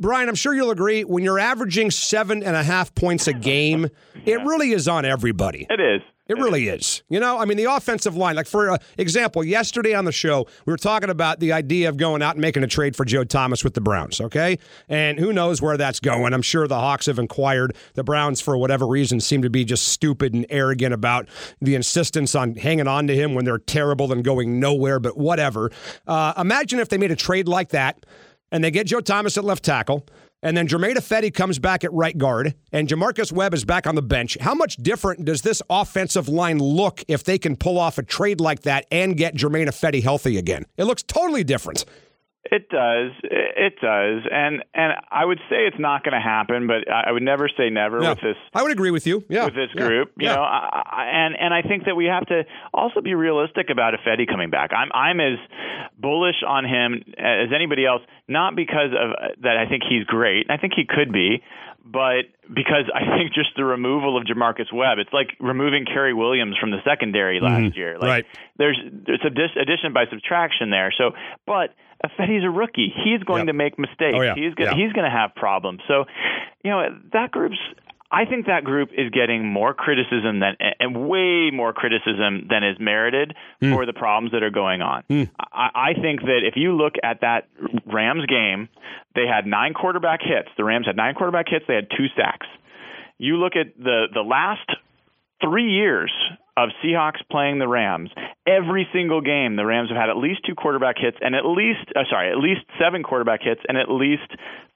Brian, 0.00 0.30
I'm 0.30 0.34
sure 0.34 0.54
you'll 0.54 0.70
agree 0.70 1.04
when 1.04 1.22
you're 1.24 1.38
averaging 1.38 1.90
seven 1.90 2.42
and 2.42 2.56
a 2.56 2.62
half 2.62 2.94
points 2.94 3.26
a 3.26 3.34
game, 3.34 3.88
it 4.24 4.40
really 4.40 4.72
is 4.72 4.88
on 4.88 5.04
everybody. 5.04 5.66
It 5.68 5.78
is. 5.78 6.00
It 6.28 6.38
really 6.38 6.68
is. 6.68 7.02
You 7.08 7.18
know, 7.18 7.38
I 7.38 7.44
mean, 7.44 7.56
the 7.56 7.64
offensive 7.64 8.16
line, 8.16 8.36
like 8.36 8.46
for 8.46 8.70
uh, 8.70 8.78
example, 8.96 9.42
yesterday 9.42 9.92
on 9.92 10.04
the 10.04 10.12
show, 10.12 10.46
we 10.64 10.72
were 10.72 10.76
talking 10.76 11.10
about 11.10 11.40
the 11.40 11.52
idea 11.52 11.88
of 11.88 11.96
going 11.96 12.22
out 12.22 12.36
and 12.36 12.40
making 12.40 12.62
a 12.62 12.68
trade 12.68 12.94
for 12.94 13.04
Joe 13.04 13.24
Thomas 13.24 13.64
with 13.64 13.74
the 13.74 13.80
Browns, 13.80 14.20
okay? 14.20 14.58
And 14.88 15.18
who 15.18 15.32
knows 15.32 15.60
where 15.60 15.76
that's 15.76 15.98
going. 15.98 16.32
I'm 16.32 16.42
sure 16.42 16.68
the 16.68 16.78
Hawks 16.78 17.06
have 17.06 17.18
inquired. 17.18 17.74
The 17.94 18.04
Browns, 18.04 18.40
for 18.40 18.56
whatever 18.56 18.86
reason, 18.86 19.18
seem 19.20 19.42
to 19.42 19.50
be 19.50 19.64
just 19.64 19.88
stupid 19.88 20.32
and 20.32 20.46
arrogant 20.48 20.94
about 20.94 21.28
the 21.60 21.74
insistence 21.74 22.36
on 22.36 22.54
hanging 22.54 22.86
on 22.86 23.08
to 23.08 23.16
him 23.16 23.34
when 23.34 23.44
they're 23.44 23.58
terrible 23.58 24.12
and 24.12 24.22
going 24.22 24.60
nowhere, 24.60 25.00
but 25.00 25.16
whatever. 25.16 25.72
Uh, 26.06 26.34
imagine 26.38 26.78
if 26.78 26.88
they 26.88 26.98
made 26.98 27.10
a 27.10 27.16
trade 27.16 27.48
like 27.48 27.70
that 27.70 28.06
and 28.52 28.62
they 28.62 28.70
get 28.70 28.86
Joe 28.86 29.00
Thomas 29.00 29.36
at 29.36 29.44
left 29.44 29.64
tackle. 29.64 30.06
And 30.42 30.56
then 30.56 30.66
Germain 30.66 30.96
Ifedi 30.96 31.32
comes 31.32 31.60
back 31.60 31.84
at 31.84 31.92
right 31.92 32.18
guard, 32.18 32.54
and 32.72 32.88
J'Marcus 32.88 33.30
Webb 33.30 33.54
is 33.54 33.64
back 33.64 33.86
on 33.86 33.94
the 33.94 34.02
bench. 34.02 34.36
How 34.40 34.54
much 34.54 34.76
different 34.76 35.24
does 35.24 35.42
this 35.42 35.62
offensive 35.70 36.28
line 36.28 36.58
look 36.58 37.04
if 37.06 37.22
they 37.22 37.38
can 37.38 37.54
pull 37.54 37.78
off 37.78 37.98
a 37.98 38.02
trade 38.02 38.40
like 38.40 38.62
that 38.62 38.86
and 38.90 39.16
get 39.16 39.36
Germain 39.36 39.68
Ifedi 39.68 40.02
healthy 40.02 40.38
again? 40.38 40.64
It 40.76 40.84
looks 40.84 41.04
totally 41.04 41.44
different. 41.44 41.84
It 42.52 42.68
does. 42.68 43.12
It 43.24 43.80
does. 43.80 44.28
And 44.30 44.62
and 44.74 44.92
I 45.10 45.24
would 45.24 45.38
say 45.48 45.64
it's 45.64 45.78
not 45.78 46.04
going 46.04 46.12
to 46.12 46.20
happen, 46.20 46.66
but 46.66 46.84
I 46.92 47.10
would 47.10 47.22
never 47.22 47.48
say 47.48 47.70
never 47.70 47.98
with 47.98 48.20
this 48.20 48.36
I 48.52 48.62
would 48.62 48.70
agree 48.70 48.90
with 48.90 49.06
you. 49.06 49.24
Yeah, 49.30 49.46
with 49.46 49.54
this 49.54 49.70
yeah, 49.74 49.86
group. 49.86 50.12
You 50.18 50.26
yeah. 50.28 50.34
know, 50.34 50.42
I, 50.42 50.82
I, 50.84 51.04
and 51.06 51.34
and 51.40 51.54
I 51.54 51.62
think 51.62 51.86
that 51.86 51.94
we 51.96 52.04
have 52.04 52.26
to 52.26 52.42
also 52.74 53.00
be 53.00 53.14
realistic 53.14 53.70
about 53.70 53.94
Ifedi 53.94 54.28
coming 54.28 54.50
back. 54.50 54.72
I'm 54.76 54.90
I'm 54.92 55.18
as 55.18 55.38
bullish 55.98 56.44
on 56.46 56.66
him 56.66 57.02
as 57.16 57.48
anybody 57.54 57.86
else, 57.86 58.02
not 58.28 58.54
because 58.54 58.92
of 58.92 59.40
that. 59.40 59.56
I 59.56 59.66
think 59.66 59.84
he's 59.88 60.04
great. 60.04 60.50
I 60.50 60.58
think 60.58 60.74
he 60.76 60.84
could 60.84 61.10
be. 61.10 61.42
But 61.84 62.30
because 62.46 62.86
I 62.94 63.16
think 63.16 63.34
just 63.34 63.56
the 63.56 63.64
removal 63.64 64.16
of 64.16 64.22
J'Marcus 64.24 64.72
Webb, 64.72 64.98
it's 64.98 65.12
like 65.12 65.34
removing 65.40 65.84
Cary 65.84 66.14
Williams 66.14 66.56
from 66.60 66.70
the 66.70 66.78
secondary 66.84 67.40
last 67.40 67.60
mm-hmm. 67.60 67.78
year. 67.78 67.98
Like. 67.98 68.08
Right. 68.08 68.26
there's 68.56 68.78
there's 69.06 69.20
addi- 69.20 69.60
addition 69.60 69.92
by 69.92 70.04
subtraction 70.08 70.70
there. 70.70 70.92
So, 70.96 71.10
but 71.44 71.74
Ifedi's 72.04 72.44
a 72.44 72.50
rookie. 72.50 72.92
He's 73.04 73.22
going 73.24 73.40
Yep. 73.40 73.46
to 73.48 73.52
make 73.52 73.78
mistakes. 73.78 74.14
Oh, 74.16 74.22
yeah. 74.22 74.34
He's 74.34 74.54
going 74.54 74.70
Yeah. 74.70 74.84
he's 74.84 74.92
going 74.92 75.04
to 75.10 75.16
have 75.16 75.34
problems. 75.34 75.80
So, 75.88 76.04
you 76.64 76.70
know, 76.70 76.82
that 77.12 77.30
group's. 77.30 77.58
I 78.14 78.26
think 78.26 78.44
that 78.46 78.62
group 78.64 78.90
is 78.92 79.08
getting 79.10 79.46
more 79.46 79.72
criticism 79.72 80.40
than 80.40 80.56
and 80.80 81.08
way 81.08 81.50
more 81.50 81.72
criticism 81.72 82.46
than 82.50 82.62
is 82.62 82.78
merited 82.78 83.34
Hmm. 83.62 83.72
for 83.72 83.86
the 83.86 83.94
problems 83.94 84.32
that 84.32 84.42
are 84.42 84.50
going 84.50 84.82
on. 84.82 85.02
I, 85.10 85.70
I 85.74 85.94
think 85.94 86.20
that 86.20 86.40
if 86.44 86.54
you 86.56 86.74
look 86.76 86.96
at 87.02 87.22
that 87.22 87.48
Rams 87.86 88.26
game, 88.26 88.68
they 89.14 89.26
had 89.26 89.46
nine 89.46 89.72
quarterback 89.72 90.20
hits. 90.22 90.48
The 90.58 90.64
Rams 90.64 90.84
had 90.86 90.94
nine 90.96 91.14
quarterback 91.14 91.46
hits. 91.48 91.64
They 91.66 91.74
had 91.74 91.88
two 91.96 92.08
sacks. 92.14 92.46
You 93.16 93.36
look 93.38 93.56
at 93.56 93.78
the 93.78 94.08
the 94.12 94.22
last 94.22 94.68
three 95.42 95.70
years 95.70 96.12
of 96.56 96.70
Seahawks 96.84 97.20
playing 97.30 97.58
the 97.58 97.68
Rams, 97.68 98.10
every 98.46 98.86
single 98.92 99.20
game 99.20 99.56
the 99.56 99.64
Rams 99.64 99.88
have 99.88 99.96
had 99.96 100.10
at 100.10 100.16
least 100.16 100.40
two 100.46 100.54
quarterback 100.54 100.96
hits 100.98 101.16
and 101.20 101.34
at 101.34 101.46
least 101.46 101.88
uh, 101.96 102.04
sorry, 102.10 102.30
at 102.30 102.38
least 102.38 102.60
seven 102.80 103.02
quarterback 103.02 103.40
hits 103.42 103.60
and 103.68 103.78
at 103.78 103.90
least 103.90 104.28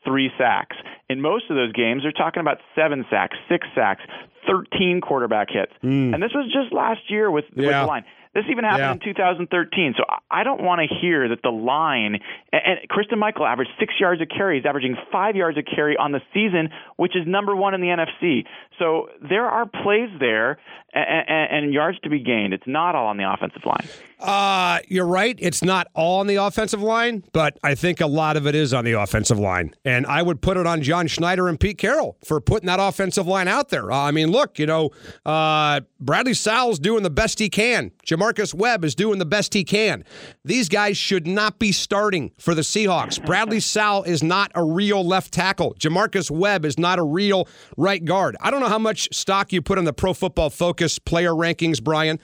three 0.04 0.30
sacks. 0.38 0.76
In 1.08 1.20
most 1.20 1.50
of 1.50 1.56
those 1.56 1.72
games, 1.72 2.02
they're 2.02 2.12
talking 2.12 2.40
about 2.40 2.58
seven 2.74 3.04
sacks, 3.10 3.36
six 3.48 3.66
sacks, 3.74 4.02
thirteen 4.46 5.00
quarterback 5.00 5.48
hits, 5.50 5.72
and 6.14 6.22
this 6.22 6.32
was 6.34 6.50
just 6.52 6.72
last 6.72 7.10
year 7.10 7.30
with, 7.30 7.44
with 7.54 7.66
the 7.82 7.86
line. 7.86 8.04
This 8.36 8.44
even 8.50 8.64
happened 8.64 9.00
Yeah. 9.00 9.10
in 9.10 9.14
2013. 9.14 9.94
So 9.96 10.04
I- 10.30 10.44
don't 10.44 10.60
want 10.62 10.82
to 10.86 10.94
hear 11.00 11.26
that 11.30 11.40
the 11.42 11.50
line 11.50 12.20
and, 12.52 12.62
and 12.64 12.88
Christine 12.90 13.18
Michael 13.18 13.46
averaged 13.46 13.70
six 13.80 13.94
yards 13.98 14.20
of 14.20 14.28
carry. 14.28 14.58
He's 14.58 14.66
averaging 14.66 14.96
five 15.10 15.34
yards 15.36 15.56
of 15.56 15.64
carry 15.64 15.96
on 15.96 16.12
the 16.12 16.20
season, 16.34 16.68
which 16.96 17.16
is 17.16 17.26
number 17.26 17.56
one 17.56 17.72
in 17.74 17.80
the 17.80 17.88
NFC. 17.88 18.44
So 18.78 19.08
there 19.26 19.46
are 19.46 19.64
plays 19.64 20.10
there 20.20 20.58
and, 20.92 21.24
and, 21.28 21.64
and 21.64 21.74
yards 21.74 21.98
to 22.00 22.10
be 22.10 22.20
gained. 22.20 22.52
It's 22.52 22.66
not 22.66 22.94
all 22.94 23.06
on 23.06 23.16
the 23.16 23.24
offensive 23.28 23.64
line. 23.64 23.88
Uh, 24.18 24.78
you're 24.88 25.06
right. 25.06 25.36
It's 25.38 25.62
not 25.62 25.88
all 25.94 26.20
on 26.20 26.26
the 26.26 26.36
offensive 26.36 26.82
line, 26.82 27.22
but 27.32 27.58
I 27.62 27.74
think 27.74 28.00
a 28.00 28.06
lot 28.06 28.36
of 28.36 28.46
it 28.46 28.54
is 28.54 28.72
on 28.72 28.84
the 28.84 28.92
offensive 28.92 29.38
line. 29.38 29.74
And 29.84 30.06
I 30.06 30.22
would 30.22 30.40
put 30.40 30.56
it 30.56 30.66
on 30.66 30.82
John 30.82 31.06
Schneider 31.06 31.48
and 31.48 31.60
Pete 31.60 31.76
Carroll 31.76 32.16
for 32.24 32.40
putting 32.40 32.66
that 32.66 32.80
offensive 32.80 33.26
line 33.26 33.46
out 33.46 33.68
there. 33.68 33.92
Uh, 33.92 33.96
I 33.98 34.10
mean, 34.12 34.30
look, 34.30 34.58
you 34.58 34.66
know, 34.66 34.90
uh, 35.26 35.80
Bradley 36.00 36.32
Sowell's 36.32 36.78
doing 36.78 37.02
the 37.02 37.10
best 37.10 37.38
he 37.38 37.50
can. 37.50 37.92
J'Marcus 38.06 38.54
Webb 38.54 38.84
is 38.84 38.94
doing 38.94 39.18
the 39.18 39.26
best 39.26 39.52
he 39.52 39.64
can. 39.64 40.04
These 40.44 40.68
guys 40.70 40.96
should 40.96 41.26
not 41.26 41.58
be 41.58 41.70
starting 41.72 42.32
for 42.38 42.54
the 42.54 42.62
Seahawks. 42.62 43.24
Bradley 43.24 43.60
Sowell 43.60 44.02
is 44.04 44.22
not 44.22 44.50
a 44.54 44.64
real 44.64 45.04
left 45.04 45.32
tackle. 45.32 45.74
J'Marcus 45.78 46.30
Webb 46.30 46.64
is 46.64 46.78
not 46.78 46.98
a 46.98 47.02
real 47.02 47.48
right 47.76 48.04
guard. 48.04 48.36
I 48.40 48.50
don't 48.50 48.60
know 48.60 48.68
how 48.68 48.78
much 48.78 49.14
stock 49.14 49.52
you 49.52 49.60
put 49.60 49.76
on 49.76 49.84
the 49.84 49.92
Pro 49.92 50.14
Football 50.14 50.50
Focus 50.50 50.98
player 50.98 51.32
rankings, 51.32 51.82
Brian, 51.82 52.18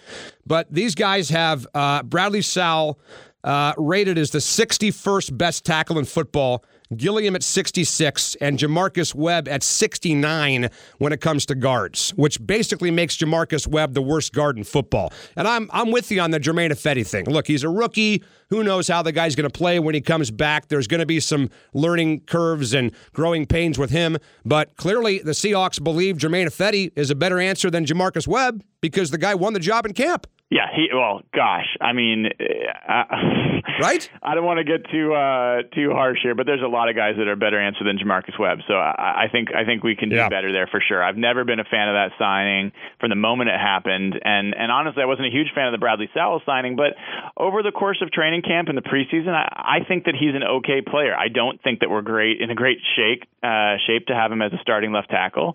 but 0.47 0.67
these 0.71 0.95
guys 0.95 1.31
have 1.31 1.67
uh, 1.75 2.03
Bradley 2.03 2.43
Sowell 2.43 2.99
uh, 3.45 3.73
rated 3.77 4.19
as 4.19 4.31
the 4.31 4.39
61st 4.39 5.37
best 5.37 5.65
tackle 5.65 5.99
in 5.99 6.05
football. 6.05 6.65
Gilliam 6.97 7.35
at 7.35 7.43
66 7.43 8.35
and 8.37 8.59
J'Marcus 8.59 9.15
Webb 9.15 9.49
at 9.49 9.63
69 9.63 10.69
when 10.99 11.13
it 11.13 11.21
comes 11.21 11.47
to 11.47 11.55
guards, 11.55 12.11
which 12.17 12.45
basically 12.45 12.91
makes 12.91 13.17
J'Marcus 13.17 13.67
Webb 13.67 13.95
the 13.95 14.03
worst 14.03 14.33
guard 14.33 14.59
in 14.59 14.65
football. 14.65 15.13
And 15.37 15.49
I'm 15.49 15.71
I'm 15.73 15.91
with 15.91 16.11
you 16.11 16.21
on 16.21 16.31
the 16.31 16.39
Germain 16.39 16.71
Ifedi 16.71 17.07
thing. 17.07 17.25
Look, 17.27 17.47
he's 17.47 17.63
a 17.63 17.69
rookie. 17.69 18.23
Who 18.51 18.63
knows 18.63 18.89
how 18.89 19.03
the 19.03 19.13
guy's 19.13 19.35
going 19.35 19.51
to 19.51 19.59
play 19.59 19.79
when 19.79 19.95
he 19.95 20.03
comes 20.03 20.31
back? 20.31 20.69
There's 20.69 20.87
going 20.87 21.01
to 21.01 21.07
be 21.07 21.21
some 21.21 21.49
learning 21.73 22.21
curves 22.21 22.75
and 22.75 22.93
growing 23.15 23.47
pains 23.47 23.79
with 23.79 23.91
him. 23.91 24.19
But 24.45 24.77
clearly, 24.77 25.21
the 25.21 25.33
Seahawks 25.33 25.83
believe 25.83 26.19
Germain 26.19 26.47
Ifedi 26.47 26.93
is 26.95 27.11
a 27.11 27.15
better 27.15 27.41
answer 27.41 27.71
than 27.71 27.87
J'Marcus 27.87 28.29
Webb 28.29 28.63
because 28.83 29.11
the 29.11 29.19
guy 29.19 29.35
won 29.35 29.55
the 29.55 29.61
job 29.61 29.87
in 29.87 29.95
camp. 29.95 30.27
Yeah, 30.53 30.67
he. 30.75 30.89
Well, 30.93 31.23
gosh, 31.35 31.65
I 31.81 31.95
mean, 31.95 32.27
uh, 32.29 33.05
Right? 33.81 34.05
I 34.23 34.35
don't 34.35 34.45
want 34.45 34.59
to 34.59 34.65
get 34.65 34.85
too 34.91 35.15
uh, 35.15 35.63
too 35.75 35.93
harsh 35.93 36.19
here, 36.23 36.35
but 36.35 36.45
there's 36.47 36.61
a 36.63 36.69
lot 36.69 36.91
of 36.91 36.95
guys 36.97 37.15
that 37.17 37.27
are 37.27 37.37
better 37.37 37.59
answer 37.59 37.85
than 37.85 37.97
J'Marcus 37.97 38.39
Webb. 38.39 38.59
So 38.69 38.75
I, 38.75 39.25
I 39.25 39.29
think 39.33 39.49
I 39.55 39.65
think 39.65 39.83
we 39.83 39.97
can 39.97 40.11
do 40.11 40.17
Yeah. 40.17 40.29
better 40.29 40.53
there 40.53 40.67
for 40.67 40.81
sure. 40.87 41.03
I've 41.03 41.17
never 41.17 41.45
been 41.45 41.59
a 41.59 41.65
fan 41.65 41.89
of 41.89 41.95
that 41.95 42.11
signing 42.19 42.73
from 43.01 43.09
the 43.09 43.17
moment 43.17 43.49
it 43.51 43.59
happened, 43.59 44.21
and 44.23 44.55
and 44.55 44.71
honestly, 44.71 45.03
I 45.03 45.07
wasn't 45.07 45.29
a 45.29 45.31
huge 45.31 45.49
fan 45.55 45.67
of 45.69 45.73
the 45.73 45.79
Bradley 45.79 46.11
Sowell 46.13 46.43
signing. 46.45 46.77
But 46.77 46.95
over 47.37 47.63
the 47.63 47.73
course 47.73 47.99
of 48.03 48.11
training 48.11 48.43
camp 48.43 48.69
and 48.69 48.77
the 48.77 48.83
preseason, 48.83 49.29
I, 49.33 49.79
I 49.81 49.85
think 49.89 50.05
that 50.05 50.15
he's 50.19 50.35
an 50.35 50.43
okay 50.45 50.83
player. 50.83 51.15
I 51.17 51.29
don't 51.29 51.63
think 51.63 51.81
that 51.81 51.89
we're 51.89 52.03
great 52.03 52.41
in 52.43 52.51
a 52.51 52.55
great 52.55 52.79
shape 52.95 53.23
uh, 53.43 53.77
shape 53.87 54.07
to 54.09 54.15
have 54.15 54.31
him 54.31 54.43
as 54.43 54.53
a 54.53 54.59
starting 54.61 54.93
left 54.93 55.09
tackle. 55.09 55.53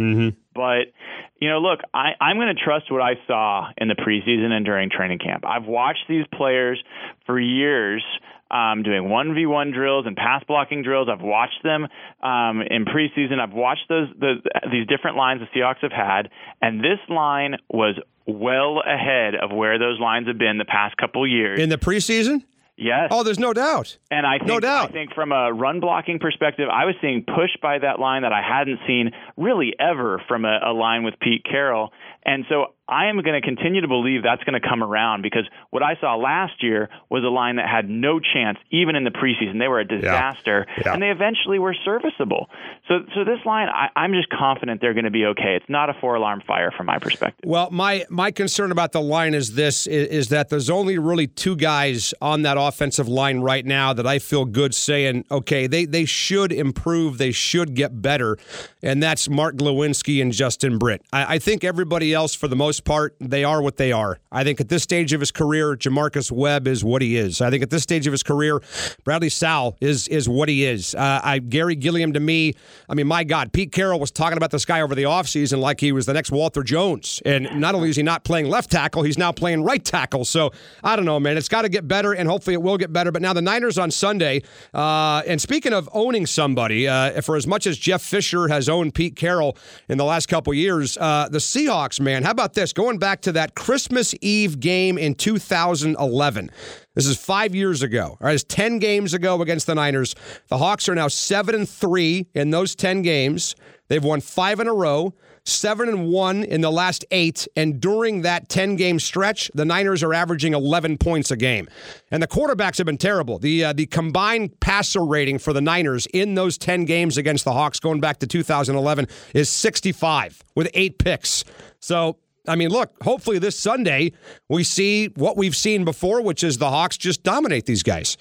But 0.58 0.92
you 1.40 1.50
know, 1.50 1.60
look, 1.60 1.80
I, 1.94 2.14
I'm 2.20 2.38
going 2.38 2.54
to 2.54 2.62
trust 2.62 2.92
what 2.92 3.02
I 3.02 3.14
saw 3.28 3.70
in 3.78 3.88
the 3.88 3.96
preseason 3.96 4.52
and 4.52 4.66
during 4.66 4.90
training 4.90 5.20
camp. 5.20 5.46
I've 5.46 5.66
watched 5.66 6.06
these 6.10 6.26
players 6.34 6.84
for 7.26 7.40
years. 7.40 8.04
Um, 8.50 8.82
doing 8.82 9.10
one 9.10 9.36
v 9.36 9.46
one 9.46 9.72
drills 9.72 10.06
and 10.08 10.16
pass 10.16 10.42
blocking 10.48 10.82
drills. 10.82 11.10
I've 11.12 11.22
watched 11.22 11.62
them 11.64 11.86
um, 12.24 12.62
in 12.62 12.86
preseason. 12.86 13.42
I've 13.42 13.52
watched 13.52 13.90
those 13.90 14.08
the, 14.18 14.36
these 14.72 14.88
different 14.88 15.18
lines 15.18 15.42
the 15.42 15.60
Seahawks 15.60 15.82
have 15.82 15.92
had, 15.92 16.30
and 16.62 16.80
this 16.80 17.00
line 17.10 17.58
was 17.70 18.00
well 18.26 18.82
ahead 18.86 19.36
of 19.36 19.52
where 19.54 19.78
those 19.78 20.00
lines 20.00 20.28
have 20.28 20.38
been 20.38 20.58
the 20.58 20.66
past 20.66 20.96
couple 20.96 21.28
years. 21.28 21.60
In 21.60 21.68
the 21.68 21.78
preseason? 21.78 22.46
Yes. 22.78 23.10
Oh, 23.12 23.24
there's 23.24 23.40
no 23.40 23.54
doubt. 23.54 23.98
And 24.12 24.26
I 24.26 24.38
think, 24.38 24.48
No 24.48 24.60
doubt. 24.60 24.90
I 24.90 24.92
think 24.94 25.14
from 25.14 25.32
a 25.32 25.52
run 25.52 25.80
blocking 25.80 26.20
perspective, 26.20 26.68
I 26.72 26.86
was 26.86 26.96
seeing 27.02 27.24
push 27.24 27.52
by 27.62 27.80
that 27.80 28.00
line 28.00 28.22
that 28.22 28.34
I 28.34 28.42
hadn't 28.42 28.80
seen 28.88 29.12
really 29.36 29.74
ever 29.80 30.22
from 30.28 30.46
a, 30.46 30.60
a 30.66 30.74
line 30.74 31.04
with 31.04 31.16
Pete 31.20 31.44
Carroll. 31.44 31.92
And 32.28 32.44
so 32.50 32.74
I 32.90 33.08
am 33.08 33.22
going 33.22 33.40
to 33.40 33.42
continue 33.42 33.82
to 33.82 33.88
believe 33.88 34.24
that's 34.24 34.44
going 34.44 34.60
to 34.60 34.66
come 34.66 34.84
around 34.84 35.22
because 35.22 35.44
what 35.70 35.82
I 35.82 35.96
saw 36.00 36.16
last 36.16 36.62
year 36.62 36.90
was 37.10 37.24
a 37.24 37.28
line 37.28 37.56
that 37.56 37.68
had 37.70 37.90
no 37.90 38.20
chance, 38.20 38.58
even 38.70 38.96
in 38.96 39.06
the 39.06 39.12
preseason. 39.12 39.60
They 39.60 39.68
were 39.68 39.80
a 39.80 39.88
disaster, 39.88 40.66
yeah. 40.70 40.84
Yeah. 40.86 40.94
and 40.94 41.02
they 41.02 41.10
eventually 41.10 41.58
were 41.58 41.76
serviceable. 41.86 42.48
So, 42.90 43.00
so 43.16 43.24
this 43.24 43.40
line, 43.46 43.70
I, 43.70 43.88
I'm 43.96 44.12
just 44.12 44.30
confident 44.30 44.82
they're 44.82 44.94
going 44.94 45.06
to 45.06 45.12
be 45.12 45.26
okay. 45.26 45.56
It's 45.56 45.70
not 45.70 45.90
a 45.90 45.94
four 46.00 46.16
alarm 46.16 46.42
fire 46.46 46.72
from 46.76 46.86
my 46.86 47.00
perspective. 47.00 47.50
Well, 47.50 47.70
my 47.72 48.06
my 48.10 48.32
concern 48.32 48.72
about 48.72 48.92
the 48.92 49.02
line 49.02 49.34
is 49.34 49.56
this: 49.56 49.88
is, 49.88 50.08
is 50.08 50.30
that 50.30 50.50
there's 50.50 50.70
only 50.70 50.98
really 50.98 51.28
two 51.28 51.56
guys 51.56 52.14
on 52.22 52.42
that 52.42 52.58
offensive 52.58 53.08
line 53.08 53.40
right 53.40 53.66
now 53.66 53.94
that 53.94 54.06
I 54.08 54.20
feel 54.20 54.44
good 54.44 54.76
saying, 54.76 55.26
okay, 55.32 55.68
they 55.68 55.86
they 55.86 56.04
should 56.06 56.52
improve, 56.52 57.20
they 57.20 57.32
should 57.32 57.74
get 57.74 58.02
better, 58.02 58.38
and 58.82 59.02
that's 59.02 59.30
Mark 59.30 59.56
Glowinski 59.56 60.22
and 60.22 60.32
Justin 60.32 60.78
Britt. 60.78 61.02
I, 61.12 61.36
I 61.36 61.40
think 61.40 61.64
everybody 61.64 62.14
else, 62.14 62.17
for 62.26 62.48
the 62.48 62.56
most 62.56 62.84
part, 62.84 63.16
they 63.20 63.44
are 63.44 63.62
what 63.62 63.78
they 63.78 63.92
are. 63.92 64.20
I 64.32 64.44
think 64.44 64.60
at 64.62 64.70
this 64.70 64.84
stage 64.84 65.14
of 65.14 65.20
his 65.20 65.32
career, 65.32 65.76
J'Marcus 65.76 66.32
Webb 66.32 66.68
is 66.68 66.84
what 66.84 67.02
he 67.02 67.18
is. 67.18 67.42
I 67.42 67.50
think 67.50 67.64
at 67.64 67.70
this 67.70 67.84
stage 67.84 68.08
of 68.08 68.12
his 68.12 68.24
career, 68.24 68.62
Bradley 69.04 69.30
Sowell 69.30 69.78
is 69.82 70.08
is 70.08 70.28
what 70.28 70.50
he 70.50 70.66
is. 70.66 70.96
Uh, 70.96 71.22
I 71.24 71.40
Garry 71.40 71.76
Gilliam 71.76 72.14
to 72.14 72.20
me, 72.20 72.54
I 72.90 72.94
mean, 72.94 73.08
my 73.08 73.24
God, 73.24 73.54
Pete 73.54 73.72
Carroll 73.72 74.00
was 74.00 74.12
talking 74.12 74.38
about 74.38 74.52
this 74.52 74.66
guy 74.66 74.82
over 74.82 74.96
the 74.96 75.04
offseason 75.04 75.60
like 75.60 75.80
he 75.80 75.92
was 75.92 76.06
the 76.06 76.14
next 76.14 76.32
Walter 76.32 76.64
Jones. 76.64 77.22
And 77.26 77.60
not 77.60 77.76
only 77.76 77.90
is 77.90 77.96
he 77.96 78.04
not 78.04 78.24
playing 78.24 78.48
left 78.48 78.72
tackle, 78.72 79.04
he's 79.04 79.18
now 79.18 79.32
playing 79.32 79.64
right 79.64 79.84
tackle. 79.84 80.26
So 80.26 80.52
I 80.84 80.96
don't 80.96 81.06
know, 81.06 81.20
man. 81.20 81.38
It's 81.38 81.50
got 81.50 81.64
to 81.64 81.70
get 81.70 81.88
better, 81.88 82.14
and 82.14 82.28
hopefully 82.28 82.54
it 82.54 82.62
will 82.62 82.78
get 82.78 82.92
better. 82.94 83.12
But 83.12 83.22
now 83.22 83.34
the 83.34 83.42
Niners 83.42 83.78
on 83.78 83.92
Sunday, 83.92 84.42
uh, 84.74 85.22
and 85.28 85.42
speaking 85.42 85.74
of 85.74 85.90
owning 85.94 86.26
somebody, 86.26 86.88
uh, 86.88 87.22
for 87.22 87.36
as 87.36 87.48
much 87.48 87.68
as 87.68 87.78
Jeff 87.78 88.02
Fisher 88.02 88.48
has 88.48 88.70
owned 88.70 88.94
Pete 88.94 89.16
Carroll 89.16 89.58
in 89.90 89.98
the 89.98 90.06
last 90.06 90.28
couple 90.28 90.54
years, 90.54 90.98
uh, 90.98 91.28
the 91.30 91.38
Seahawks, 91.38 92.00
man, 92.08 92.24
how 92.24 92.32
about 92.32 92.54
this? 92.54 92.72
Going 92.72 93.00
back 93.00 93.20
to 93.24 93.34
that 93.34 93.54
Christmas 93.54 94.16
Eve 94.22 94.62
game 94.62 94.98
in 94.98 95.14
2011. 95.14 96.50
This 96.96 97.06
is 97.06 97.18
five 97.18 97.54
years 97.54 97.82
ago. 97.82 98.18
Right, 98.22 98.34
it's 98.34 98.46
ten 98.46 98.80
games 98.80 99.14
ago 99.14 99.42
against 99.42 99.68
the 99.68 99.76
Niners. 99.76 100.16
The 100.48 100.58
Hawks 100.58 100.88
are 100.88 100.96
now 100.96 101.10
seven 101.10 101.54
and 101.54 101.68
three 101.68 102.30
in 102.34 102.50
those 102.52 102.76
ten 102.76 103.02
games. 103.02 103.58
They've 103.90 104.02
won 104.02 104.22
five 104.22 104.62
in 104.62 104.68
a 104.68 104.74
row, 104.74 105.16
seven 105.48 105.90
and 105.90 106.08
one 106.10 106.44
in 106.44 106.62
the 106.62 106.72
last 106.72 107.06
eight, 107.12 107.48
and 107.56 107.80
during 107.80 108.22
that 108.22 108.50
ten 108.50 108.76
game 108.76 109.00
stretch, 109.00 109.50
the 109.54 109.66
Niners 109.66 110.04
are 110.04 110.14
averaging 110.14 110.54
eleven 110.54 110.98
points 110.98 111.32
a 111.32 111.38
game. 111.38 111.68
And 112.12 112.22
the 112.22 112.28
quarterbacks 112.28 112.78
have 112.78 112.86
been 112.86 112.98
terrible. 112.98 113.40
The 113.40 113.66
uh, 113.66 113.74
the 113.74 113.86
combined 113.86 114.60
passer 114.60 115.04
rating 115.04 115.40
for 115.40 115.54
the 115.54 115.62
Niners 115.62 116.08
in 116.08 116.36
those 116.36 116.58
ten 116.58 116.86
games 116.86 117.18
against 117.18 117.46
the 117.46 117.54
Hawks, 117.54 117.80
going 117.80 118.02
back 118.02 118.20
to 118.20 118.28
2011, 118.28 119.08
is 119.34 119.50
65 119.50 120.44
with 120.56 120.70
eight 120.74 120.98
picks. 121.00 121.44
So 121.80 122.18
I 122.48 122.56
mean, 122.56 122.70
look, 122.70 122.92
hopefully 123.04 123.40
this 123.40 123.58
Sunday 123.58 124.14
we 124.50 124.64
see 124.64 125.08
what 125.16 125.38
we've 125.38 125.56
seen 125.56 125.86
before, 125.86 126.22
which 126.22 126.44
is 126.44 126.58
the 126.58 126.70
Hawks 126.70 126.98
just 126.98 127.24
dominate 127.24 127.66
these 127.66 127.84
guys. 127.84 128.18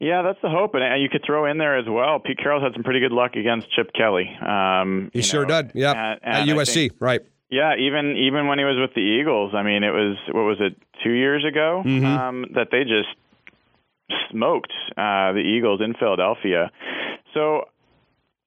Yeah, 0.00 0.22
that's 0.22 0.38
the 0.42 0.48
hope, 0.48 0.74
and 0.74 1.02
you 1.02 1.08
could 1.08 1.22
throw 1.26 1.50
in 1.50 1.58
there 1.58 1.76
as 1.76 1.86
well. 1.88 2.20
Pete 2.20 2.38
Carroll's 2.38 2.62
had 2.62 2.72
some 2.72 2.84
pretty 2.84 3.00
good 3.00 3.10
luck 3.10 3.34
against 3.34 3.66
Chip 3.74 3.90
Kelly. 3.92 4.30
Um, 4.40 5.10
he 5.12 5.22
sure 5.22 5.44
know, 5.44 5.62
did. 5.62 5.72
Yeah, 5.74 5.90
at, 5.90 6.18
at 6.22 6.48
USC, 6.48 6.74
think, 6.74 6.92
right? 7.00 7.20
Yeah, 7.50 7.74
even 7.76 8.16
even 8.16 8.46
when 8.46 8.58
he 8.58 8.64
was 8.64 8.76
with 8.78 8.94
the 8.94 9.00
Eagles, 9.00 9.54
I 9.56 9.64
mean, 9.64 9.82
it 9.82 9.90
was 9.90 10.16
what 10.28 10.42
was 10.42 10.58
it 10.60 10.76
two 11.02 11.10
years 11.10 11.44
ago 11.44 11.82
mm-hmm. 11.84 12.06
um, 12.06 12.44
that 12.54 12.68
they 12.70 12.84
just 12.84 13.08
smoked 14.30 14.72
uh, 14.92 15.32
the 15.32 15.42
Eagles 15.44 15.80
in 15.82 15.94
Philadelphia. 15.94 16.70
So 17.34 17.64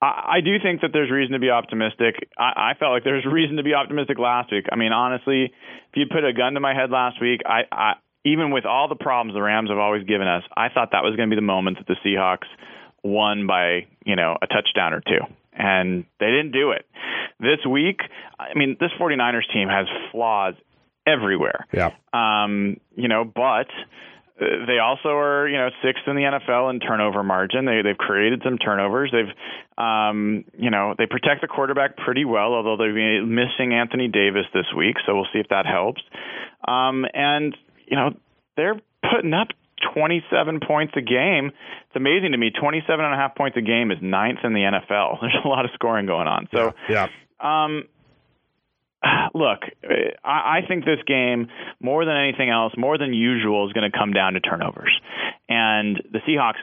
I, 0.02 0.38
I 0.38 0.42
do 0.42 0.58
think 0.62 0.82
that 0.82 0.92
there's 0.94 1.12
reason 1.12 1.34
to 1.34 1.40
be 1.40 1.50
optimistic. 1.50 2.16
I, 2.38 2.72
I 2.72 2.80
felt 2.80 2.94
like 2.94 3.04
there 3.04 3.16
was 3.16 3.26
reason 3.26 3.58
to 3.58 3.64
be 3.64 3.74
optimistic 3.74 4.18
last 4.20 4.52
week. 4.52 4.66
I 4.72 4.76
mean, 4.76 4.94
honestly, 4.94 5.46
if 5.46 5.96
you'd 5.96 6.10
put 6.10 6.24
a 6.24 6.34
gun 6.34 6.54
to 6.54 6.60
my 6.60 6.74
head 6.74 6.92
last 6.92 7.22
week, 7.22 7.42
I, 7.46 7.62
I 7.72 7.94
even 8.26 8.52
with 8.52 8.66
all 8.66 8.88
the 8.88 8.96
problems 8.96 9.34
the 9.34 9.42
Rams 9.42 9.70
have 9.70 9.80
always 9.80 10.06
given 10.06 10.28
us, 10.28 10.44
I 10.56 10.70
thought 10.70 10.90
that 10.92 11.04
was 11.04 11.16
going 11.16 11.30
to 11.30 11.36
be 11.36 11.40
the 11.40 11.46
moment 11.46 11.78
that 11.78 11.88
the 11.88 11.96
Seahawks 12.06 12.48
won 13.04 13.48
by 13.48 13.88
you 14.06 14.16
know 14.16 14.38
a 14.42 14.48
touchdown 14.48 14.94
or 14.94 15.02
two 15.02 15.26
and 15.54 16.06
they 16.20 16.28
didn't 16.28 16.52
do 16.52 16.72
it. 16.72 16.86
This 17.40 17.60
week, 17.70 18.00
I 18.40 18.58
mean, 18.58 18.78
this 18.80 18.92
49ers 19.00 19.52
team 19.54 19.68
has 19.68 19.88
flaws 20.12 20.56
everywhere. 21.06 21.66
Yeah. 21.74 21.92
Um, 22.14 22.78
you 22.96 23.08
know, 23.08 23.24
but 23.26 23.68
they 24.40 24.80
also 24.82 25.10
are, 25.10 25.48
you 25.48 25.58
know, 25.58 25.70
sixth 25.84 26.04
in 26.08 26.16
the 26.16 26.22
NFL 26.22 26.72
in 26.72 26.80
turnover 26.80 27.24
margin. 27.24 27.66
They 27.66 27.82
they've 27.84 27.98
created 27.98 28.42
some 28.44 28.58
turnovers. 28.58 29.12
They've, 29.12 29.84
um, 29.84 30.46
you 30.58 30.72
know, 30.72 30.96
they 30.98 31.06
protect 31.06 31.42
the 31.42 31.48
quarterback 31.48 31.98
pretty 31.98 32.26
well, 32.26 32.54
although 32.54 32.78
they're 32.78 33.26
missing 33.26 33.74
Anthony 33.74 34.08
Davis 34.08 34.46
this 34.54 34.66
week, 34.76 34.96
so 35.06 35.16
we'll 35.16 35.28
see 35.34 35.40
if 35.40 35.50
that 35.50 35.66
helps. 35.66 36.02
Um, 36.68 37.06
and 37.14 37.56
you 37.88 37.98
know, 37.98 38.12
they're 38.56 38.80
putting 39.10 39.34
up 39.34 39.50
27 39.94 40.60
points 40.66 40.94
a 40.96 41.02
game. 41.02 41.48
It's 41.48 41.96
amazing 41.96 42.32
to 42.32 42.38
me. 42.38 42.52
27 42.52 43.04
and 43.04 43.14
a 43.14 43.18
half 43.18 43.36
points 43.36 43.58
a 43.58 43.62
game 43.62 43.92
is 43.92 43.98
ninth 44.02 44.40
in 44.44 44.54
the 44.54 44.60
NFL. 44.60 45.18
There's 45.22 45.38
a 45.44 45.48
lot 45.48 45.66
of 45.66 45.72
scoring 45.74 46.06
going 46.06 46.28
on. 46.28 46.48
So, 46.54 46.74
yeah. 46.90 47.08
Um, 47.40 47.84
look, 49.34 49.60
I 50.24 50.60
think 50.68 50.86
this 50.86 51.00
game, 51.08 51.48
more 51.80 52.06
than 52.06 52.16
anything 52.16 52.50
else, 52.50 52.74
more 52.78 52.98
than 52.98 53.14
usual, 53.14 53.68
is 53.68 53.74
going 53.74 53.90
to 53.90 53.98
come 53.98 54.14
down 54.14 54.34
to 54.34 54.40
turnovers. 54.40 54.92
And 55.50 56.02
the 56.12 56.20
Seahawks, 56.20 56.62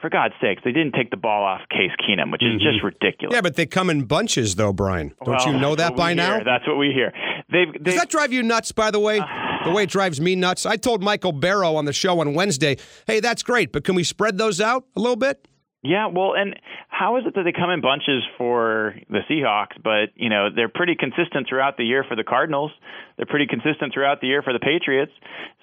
for 0.00 0.10
God's 0.10 0.34
sakes, 0.40 0.62
they 0.64 0.72
didn't 0.72 0.92
take 0.92 1.10
the 1.10 1.16
ball 1.16 1.44
off 1.44 1.62
Case 1.70 1.90
Keenum, 2.00 2.30
which 2.30 2.42
is 2.42 2.60
mm-hmm. 2.60 2.72
just 2.72 2.84
ridiculous. 2.84 3.34
Yeah, 3.34 3.40
but 3.40 3.56
they 3.56 3.66
come 3.66 3.90
in 3.90 4.04
bunches, 4.04 4.54
though, 4.54 4.72
Brian. 4.72 5.14
Don't 5.24 5.36
well, 5.36 5.52
you 5.52 5.58
know 5.58 5.74
that 5.74 5.96
by 5.96 6.14
now? 6.14 6.42
That's 6.44 6.66
what 6.66 6.76
we 6.76 6.92
hear. 6.94 7.12
They've, 7.50 7.72
they've, 7.72 7.82
Does 7.82 7.96
that 7.96 8.10
drive 8.10 8.32
you 8.32 8.42
nuts, 8.42 8.70
by 8.72 8.90
the 8.90 9.00
way? 9.00 9.18
The 9.64 9.72
way 9.72 9.84
it 9.84 9.90
drives 9.90 10.20
me 10.20 10.36
nuts. 10.36 10.66
I 10.66 10.76
told 10.76 11.02
Michael 11.02 11.32
Barrow 11.32 11.76
on 11.76 11.84
the 11.84 11.92
show 11.92 12.20
on 12.20 12.34
Wednesday, 12.34 12.76
hey, 13.06 13.20
that's 13.20 13.42
great, 13.42 13.72
but 13.72 13.84
can 13.84 13.94
we 13.94 14.04
spread 14.04 14.38
those 14.38 14.60
out 14.60 14.84
a 14.96 15.00
little 15.00 15.16
bit? 15.16 15.46
Yeah, 15.84 16.06
well, 16.06 16.32
and 16.34 16.56
how 16.88 17.18
is 17.18 17.24
it 17.26 17.34
that 17.34 17.42
they 17.42 17.52
come 17.52 17.68
in 17.68 17.82
bunches 17.82 18.22
for 18.38 18.94
the 19.10 19.20
Seahawks, 19.28 19.76
but 19.82 20.16
you 20.16 20.30
know 20.30 20.48
they're 20.48 20.70
pretty 20.70 20.96
consistent 20.96 21.46
throughout 21.46 21.76
the 21.76 21.84
year 21.84 22.04
for 22.08 22.16
the 22.16 22.24
Cardinals. 22.24 22.70
They're 23.18 23.26
pretty 23.26 23.46
consistent 23.46 23.92
throughout 23.92 24.22
the 24.22 24.26
year 24.28 24.40
for 24.40 24.54
the 24.54 24.58
Patriots. 24.58 25.12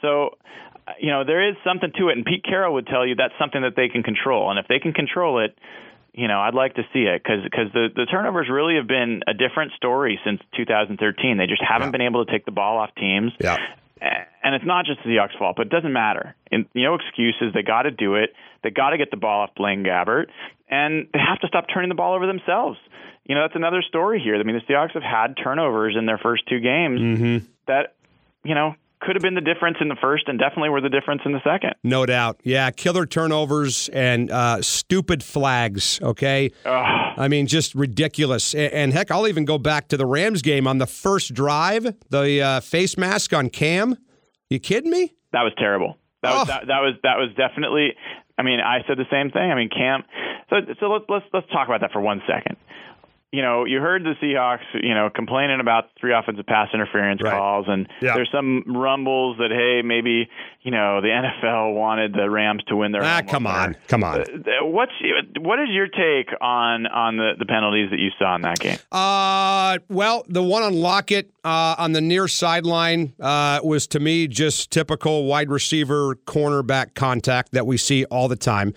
So, 0.01 0.37
you 0.99 1.09
know, 1.09 1.23
there 1.25 1.49
is 1.49 1.55
something 1.65 1.91
to 1.97 2.09
it, 2.09 2.17
and 2.17 2.23
Pete 2.23 2.45
Carroll 2.45 2.75
would 2.75 2.85
tell 2.85 3.05
you 3.05 3.15
that's 3.15 3.33
something 3.39 3.63
that 3.63 3.75
they 3.75 3.89
can 3.89 4.03
control, 4.03 4.51
and 4.51 4.59
if 4.59 4.67
they 4.67 4.77
can 4.77 4.93
control 4.93 5.43
it, 5.43 5.57
you 6.13 6.27
know, 6.27 6.39
I'd 6.39 6.53
like 6.53 6.75
to 6.75 6.83
see 6.93 7.01
it 7.09 7.23
because 7.23 7.41
because 7.43 7.73
the 7.73 7.87
the 7.95 8.05
turnovers 8.05 8.45
really 8.47 8.75
have 8.75 8.87
been 8.87 9.21
a 9.25 9.33
different 9.33 9.71
story 9.73 10.19
since 10.23 10.39
2013. 10.55 11.01
They 11.37 11.47
just 11.47 11.63
haven't 11.67 11.87
yeah. 11.87 11.91
been 11.97 12.01
able 12.05 12.23
to 12.23 12.31
take 12.31 12.45
the 12.45 12.51
ball 12.51 12.77
off 12.77 12.93
teams. 12.93 13.31
Yeah 13.39 13.57
and 14.01 14.55
it's 14.55 14.65
not 14.65 14.85
just 14.85 14.99
the 15.03 15.11
Seahawks' 15.11 15.37
fault, 15.37 15.55
but 15.57 15.67
it 15.67 15.69
doesn't 15.69 15.93
matter. 15.93 16.35
And, 16.51 16.65
no 16.73 16.95
excuses. 16.95 17.53
They 17.53 17.61
got 17.61 17.83
to 17.83 17.91
do 17.91 18.15
it. 18.15 18.33
They 18.63 18.71
got 18.71 18.89
to 18.89 18.97
get 18.97 19.11
the 19.11 19.17
ball 19.17 19.43
off 19.43 19.51
Blaine 19.55 19.83
Gabbert, 19.83 20.25
and 20.69 21.07
they 21.13 21.19
have 21.19 21.39
to 21.39 21.47
stop 21.47 21.65
turning 21.71 21.89
the 21.89 21.95
ball 21.95 22.15
over 22.15 22.27
themselves. 22.27 22.77
You 23.25 23.35
know, 23.35 23.41
that's 23.41 23.55
another 23.55 23.81
story 23.81 24.19
here. 24.19 24.35
I 24.35 24.43
mean, 24.43 24.55
the 24.55 24.73
Seahawks 24.73 24.93
have 24.93 25.03
had 25.03 25.37
turnovers 25.41 25.95
in 25.97 26.05
their 26.05 26.17
first 26.17 26.47
two 26.49 26.59
games 26.59 26.99
mm-hmm. 26.99 27.45
that, 27.67 27.95
you 28.43 28.55
know, 28.55 28.75
could 29.01 29.15
have 29.15 29.21
been 29.21 29.35
the 29.35 29.41
difference 29.41 29.77
in 29.81 29.87
the 29.87 29.97
first 30.01 30.27
and 30.27 30.39
definitely 30.39 30.69
were 30.69 30.81
the 30.81 30.89
difference 30.89 31.21
in 31.25 31.31
the 31.31 31.41
second. 31.43 31.73
No 31.83 32.05
doubt. 32.05 32.39
Yeah, 32.43 32.71
killer 32.71 33.05
turnovers 33.05 33.89
and 33.89 34.31
uh, 34.31 34.61
stupid 34.61 35.23
flags, 35.23 35.99
okay? 36.01 36.51
Ugh. 36.65 37.13
I 37.17 37.27
mean, 37.27 37.47
just 37.47 37.75
ridiculous. 37.75 38.53
And, 38.53 38.73
and, 38.73 38.93
heck, 38.93 39.11
I'll 39.11 39.27
even 39.27 39.45
go 39.45 39.57
back 39.57 39.87
to 39.89 39.97
the 39.97 40.05
Rams 40.05 40.41
game 40.41 40.67
on 40.67 40.77
the 40.77 40.87
first 40.87 41.33
drive, 41.33 41.95
the 42.09 42.41
uh, 42.41 42.59
face 42.61 42.97
mask 42.97 43.33
on 43.33 43.49
Kam. 43.49 43.97
You 44.49 44.59
kidding 44.59 44.91
me? 44.91 45.13
That 45.33 45.43
was 45.43 45.53
terrible. 45.57 45.97
That 46.23 46.33
was 46.33 46.41
oh. 46.41 46.45
that, 46.45 46.67
that 46.67 46.79
was 46.81 46.93
that 47.03 47.17
was 47.17 47.29
definitely 47.35 47.95
I 48.37 48.43
mean, 48.43 48.59
I 48.59 48.79
said 48.87 48.97
the 48.97 49.09
same 49.09 49.31
thing. 49.31 49.51
I 49.51 49.55
mean, 49.55 49.69
Kam 49.69 50.03
so 50.51 50.57
so 50.79 50.85
let's 50.87 51.05
let's 51.07 51.25
let's 51.33 51.47
talk 51.51 51.67
about 51.67 51.81
that 51.81 51.91
for 51.91 52.01
one 52.01 52.21
second 52.27 52.57
you 53.31 53.41
know, 53.41 53.63
you 53.63 53.79
heard 53.79 54.03
the 54.03 54.13
Seahawks, 54.21 54.65
you 54.73 54.93
know, 54.93 55.09
complaining 55.09 55.61
about 55.61 55.85
three 55.99 56.13
offensive 56.13 56.45
pass 56.45 56.67
interference 56.73 57.21
right. 57.23 57.31
calls, 57.31 57.65
and 57.69 57.87
yeah. 58.01 58.13
there's 58.13 58.29
some 58.29 58.63
rumbles 58.67 59.37
that 59.37 59.51
hey, 59.51 59.81
maybe 59.87 60.29
you 60.63 60.71
know 60.71 60.99
the 60.99 61.07
NFL 61.43 61.73
wanted 61.73 62.13
the 62.13 62.29
Rams 62.29 62.61
to 62.67 62.75
win 62.75 62.91
their. 62.91 63.03
Ah, 63.03 63.21
come 63.25 63.47
on, 63.47 63.77
come 63.87 64.03
on. 64.03 64.21
Uh, 64.21 64.65
what's 64.65 64.91
what 65.39 65.59
is 65.61 65.69
your 65.69 65.87
take 65.87 66.35
on 66.41 66.87
on 66.87 67.15
the 67.15 67.33
the 67.39 67.45
penalties 67.45 67.89
that 67.91 67.99
you 67.99 68.09
saw 68.19 68.35
in 68.35 68.41
that 68.41 68.59
game? 68.59 68.77
Uh, 68.91 69.77
well, 69.87 70.25
the 70.27 70.43
one 70.43 70.63
on 70.63 70.73
Lockett 70.73 71.31
uh, 71.45 71.75
on 71.77 71.93
the 71.93 72.01
near 72.01 72.27
sideline 72.27 73.13
uh, 73.21 73.61
was 73.63 73.87
to 73.87 74.01
me 74.01 74.27
just 74.27 74.71
typical 74.71 75.23
wide 75.23 75.49
receiver 75.49 76.15
cornerback 76.25 76.95
contact 76.95 77.53
that 77.53 77.65
we 77.65 77.77
see 77.77 78.03
all 78.05 78.27
the 78.27 78.35
time, 78.35 78.73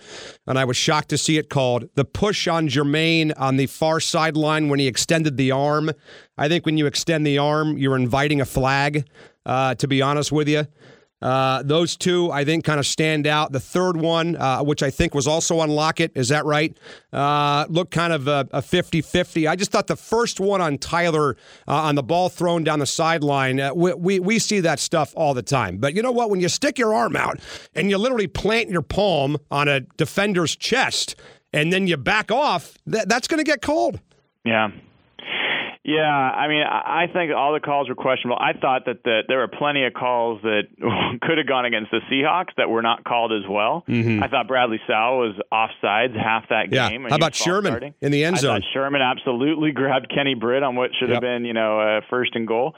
and 0.47 0.57
I 0.57 0.63
was 0.63 0.77
shocked 0.77 1.09
to 1.09 1.17
see 1.17 1.37
it 1.37 1.49
called. 1.49 1.89
The 1.95 2.05
push 2.05 2.47
on 2.47 2.69
Jermaine 2.69 3.33
on 3.35 3.57
the 3.57 3.65
far 3.65 3.99
sideline 3.99 4.44
when 4.45 4.79
he 4.79 4.87
extended 4.87 5.37
the 5.37 5.51
arm. 5.51 5.91
I 6.37 6.47
think 6.47 6.65
when 6.65 6.77
you 6.77 6.85
extend 6.85 7.25
the 7.25 7.37
arm, 7.37 7.77
you're 7.77 7.95
inviting 7.95 8.41
a 8.41 8.45
flag, 8.45 9.07
uh, 9.45 9.75
to 9.75 9.87
be 9.87 10.01
honest 10.01 10.31
with 10.31 10.47
you. 10.47 10.65
Uh, 11.21 11.63
those 11.63 11.95
two, 11.95 12.31
I 12.31 12.43
think, 12.43 12.65
kind 12.65 12.79
of 12.79 12.85
stand 12.85 13.25
out. 13.25 13.51
The 13.51 13.59
third 13.59 13.97
one, 13.97 14.35
uh, 14.35 14.61
which 14.61 14.83
I 14.83 14.91
think 14.91 15.15
was 15.15 15.27
also 15.27 15.59
on 15.59 15.69
Lockett, 15.69 16.11
is 16.13 16.29
that 16.29 16.45
right? 16.45 16.77
Uh, 17.11 17.65
looked 17.69 17.91
kind 17.91 18.13
of 18.13 18.27
a 18.27 18.61
50 18.61 19.01
50. 19.01 19.47
I 19.47 19.55
just 19.55 19.71
thought 19.71 19.87
the 19.87 19.95
first 19.95 20.39
one 20.39 20.61
on 20.61 20.77
Tyler 20.77 21.37
uh, 21.67 21.73
on 21.73 21.95
the 21.95 22.03
ball 22.03 22.29
thrown 22.29 22.63
down 22.63 22.79
the 22.79 22.85
sideline, 22.85 23.59
uh, 23.59 23.73
we, 23.73 23.93
we, 23.93 24.19
we 24.19 24.39
see 24.39 24.59
that 24.59 24.77
stuff 24.77 25.13
all 25.15 25.33
the 25.33 25.41
time. 25.41 25.77
But 25.77 25.95
you 25.95 26.01
know 26.01 26.11
what? 26.11 26.29
When 26.29 26.41
you 26.41 26.49
stick 26.49 26.77
your 26.77 26.93
arm 26.93 27.15
out 27.15 27.39
and 27.73 27.89
you 27.89 27.97
literally 27.97 28.27
plant 28.27 28.69
your 28.69 28.83
palm 28.83 29.37
on 29.49 29.67
a 29.67 29.79
defender's 29.97 30.55
chest 30.55 31.15
and 31.53 31.71
then 31.71 31.87
you 31.87 31.97
back 31.97 32.31
off, 32.31 32.77
that, 32.85 33.07
that's 33.07 33.27
going 33.27 33.43
to 33.43 33.49
get 33.49 33.61
called. 33.61 33.99
Yeah. 34.45 34.69
Yeah, 35.87 36.01
I 36.01 36.47
mean, 36.47 36.63
I 36.65 37.05
think 37.13 37.31
all 37.31 37.53
the 37.53 37.59
calls 37.59 37.87
were 37.87 37.93
questionable. 37.93 38.39
I 38.41 38.57
thought 38.57 38.85
that 38.87 39.03
the, 39.03 39.21
there 39.27 39.37
were 39.37 39.47
plenty 39.47 39.85
of 39.85 39.93
calls 39.93 40.41
that 40.41 40.63
could 41.21 41.37
have 41.37 41.45
gone 41.45 41.65
against 41.65 41.91
the 41.91 41.99
Seahawks 42.11 42.55
that 42.57 42.71
were 42.71 42.81
not 42.81 43.03
called 43.03 43.31
as 43.31 43.47
well. 43.47 43.83
Mm-hmm. 43.87 44.23
I 44.23 44.27
thought 44.27 44.47
Bradley 44.47 44.79
Sowell 44.87 45.19
was 45.19 45.35
offsides 45.53 46.17
half 46.17 46.49
that 46.49 46.71
game. 46.71 47.03
Yeah. 47.03 47.09
How 47.09 47.17
about 47.17 47.35
Sherman 47.35 47.71
starting. 47.71 47.93
in 48.01 48.11
the 48.11 48.25
end 48.25 48.39
zone? 48.39 48.63
Sherman 48.73 49.03
absolutely 49.03 49.71
grabbed 49.75 50.09
Kenny 50.09 50.33
Britt 50.33 50.63
on 50.63 50.75
what 50.75 50.89
should 50.99 51.09
yep. 51.09 51.17
have 51.17 51.21
been, 51.21 51.45
you 51.45 51.53
know, 51.53 51.79
uh, 51.79 52.01
first 52.09 52.31
and 52.33 52.47
goal. 52.47 52.73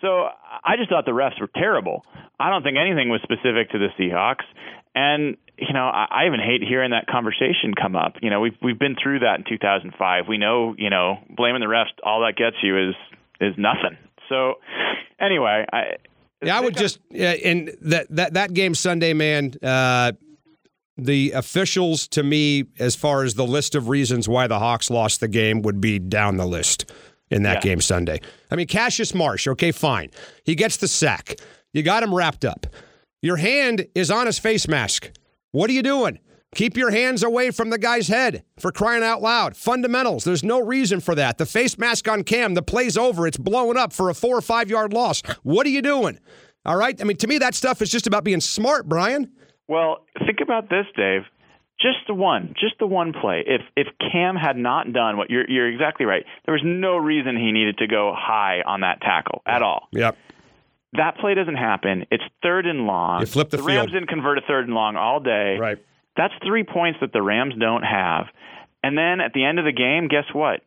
So 0.00 0.28
I 0.62 0.76
just 0.76 0.88
thought 0.88 1.04
the 1.04 1.10
refs 1.10 1.40
were 1.40 1.50
terrible. 1.52 2.04
I 2.38 2.48
don't 2.48 2.62
think 2.62 2.76
anything 2.78 3.08
was 3.08 3.22
specific 3.22 3.70
to 3.70 3.78
the 3.78 3.88
Seahawks. 3.98 4.46
And 4.94 5.36
you 5.58 5.72
know, 5.72 5.86
I, 5.86 6.06
I 6.10 6.26
even 6.26 6.40
hate 6.40 6.62
hearing 6.66 6.90
that 6.90 7.06
conversation 7.06 7.74
come 7.80 7.96
up. 7.96 8.14
You 8.22 8.30
know, 8.30 8.40
we've 8.40 8.56
we've 8.62 8.78
been 8.78 8.96
through 9.00 9.20
that 9.20 9.38
in 9.38 9.44
2005. 9.48 10.24
We 10.28 10.38
know, 10.38 10.74
you 10.76 10.90
know, 10.90 11.18
blaming 11.30 11.60
the 11.60 11.66
refs, 11.66 11.92
all 12.04 12.20
that 12.22 12.36
gets 12.36 12.56
you 12.62 12.90
is 12.90 12.94
is 13.40 13.54
nothing. 13.56 13.96
So, 14.28 14.54
anyway, 15.20 15.66
I. 15.72 15.82
Yeah, 16.44 16.58
I 16.58 16.60
would 16.60 16.76
just 16.76 16.98
in 17.12 17.76
that 17.82 18.08
that 18.10 18.34
that 18.34 18.52
game 18.52 18.74
Sunday, 18.74 19.12
man. 19.12 19.54
Uh, 19.62 20.12
the 20.98 21.32
officials, 21.32 22.06
to 22.08 22.22
me, 22.22 22.64
as 22.78 22.94
far 22.94 23.22
as 23.22 23.34
the 23.34 23.46
list 23.46 23.74
of 23.74 23.88
reasons 23.88 24.28
why 24.28 24.46
the 24.46 24.58
Hawks 24.58 24.90
lost 24.90 25.20
the 25.20 25.28
game, 25.28 25.62
would 25.62 25.80
be 25.80 25.98
down 25.98 26.36
the 26.36 26.46
list 26.46 26.90
in 27.30 27.44
that 27.44 27.64
yeah. 27.64 27.70
game 27.70 27.80
Sunday. 27.80 28.20
I 28.50 28.56
mean, 28.56 28.66
Cassius 28.66 29.14
Marsh, 29.14 29.48
okay, 29.48 29.72
fine. 29.72 30.10
He 30.44 30.54
gets 30.54 30.76
the 30.76 30.88
sack. 30.88 31.36
You 31.72 31.82
got 31.82 32.02
him 32.02 32.14
wrapped 32.14 32.44
up. 32.44 32.66
Your 33.22 33.36
hand 33.36 33.86
is 33.94 34.10
on 34.10 34.26
his 34.26 34.40
face 34.40 34.66
mask. 34.66 35.12
What 35.52 35.70
are 35.70 35.72
you 35.72 35.82
doing? 35.84 36.18
Keep 36.56 36.76
your 36.76 36.90
hands 36.90 37.22
away 37.22 37.52
from 37.52 37.70
the 37.70 37.78
guy's 37.78 38.08
head 38.08 38.42
for 38.58 38.72
crying 38.72 39.04
out 39.04 39.22
loud. 39.22 39.56
Fundamentals. 39.56 40.24
There's 40.24 40.42
no 40.42 40.60
reason 40.60 40.98
for 40.98 41.14
that. 41.14 41.38
The 41.38 41.46
face 41.46 41.78
mask 41.78 42.08
on 42.08 42.24
Kam, 42.24 42.54
the 42.54 42.62
play's 42.62 42.96
over. 42.98 43.26
It's 43.28 43.36
blowing 43.36 43.76
up 43.76 43.92
for 43.92 44.10
a 44.10 44.14
four 44.14 44.36
or 44.36 44.42
five 44.42 44.68
yard 44.68 44.92
loss. 44.92 45.22
What 45.44 45.66
are 45.66 45.70
you 45.70 45.82
doing? 45.82 46.18
All 46.66 46.76
right. 46.76 47.00
I 47.00 47.04
mean, 47.04 47.16
to 47.18 47.28
me, 47.28 47.38
that 47.38 47.54
stuff 47.54 47.80
is 47.80 47.90
just 47.90 48.08
about 48.08 48.24
being 48.24 48.40
smart, 48.40 48.88
Brian. 48.88 49.30
Well, 49.68 50.04
think 50.26 50.40
about 50.42 50.68
this, 50.68 50.86
Dave. 50.96 51.22
Just 51.80 51.98
the 52.08 52.14
one, 52.14 52.54
just 52.60 52.74
the 52.80 52.86
one 52.86 53.12
play. 53.12 53.44
If 53.46 53.62
if 53.76 53.86
Kam 54.12 54.34
had 54.36 54.56
not 54.56 54.92
done 54.92 55.16
what 55.16 55.30
you're 55.30 55.48
you're 55.48 55.68
exactly 55.68 56.06
right. 56.06 56.24
There 56.44 56.52
was 56.52 56.62
no 56.64 56.96
reason 56.96 57.36
he 57.36 57.50
needed 57.50 57.78
to 57.78 57.86
go 57.86 58.12
high 58.16 58.62
on 58.66 58.80
that 58.80 59.00
tackle 59.00 59.42
at 59.46 59.62
all. 59.62 59.88
Yep. 59.92 60.16
That 60.94 61.16
play 61.18 61.34
doesn't 61.34 61.56
happen. 61.56 62.06
It's 62.10 62.24
third 62.42 62.66
and 62.66 62.86
long. 62.86 63.20
You 63.20 63.26
flip 63.26 63.50
the, 63.50 63.56
the 63.56 63.62
field. 63.62 63.76
Rams 63.76 63.92
didn't 63.92 64.08
convert 64.08 64.38
a 64.38 64.42
third 64.42 64.66
and 64.66 64.74
long 64.74 64.96
all 64.96 65.20
day. 65.20 65.56
Right. 65.58 65.78
That's 66.16 66.34
three 66.46 66.64
points 66.64 66.98
that 67.00 67.12
the 67.12 67.22
Rams 67.22 67.54
don't 67.58 67.82
have. 67.82 68.26
And 68.82 68.98
then 68.98 69.20
at 69.20 69.32
the 69.32 69.44
end 69.44 69.58
of 69.58 69.64
the 69.64 69.72
game, 69.72 70.08
guess 70.08 70.24
what? 70.32 70.60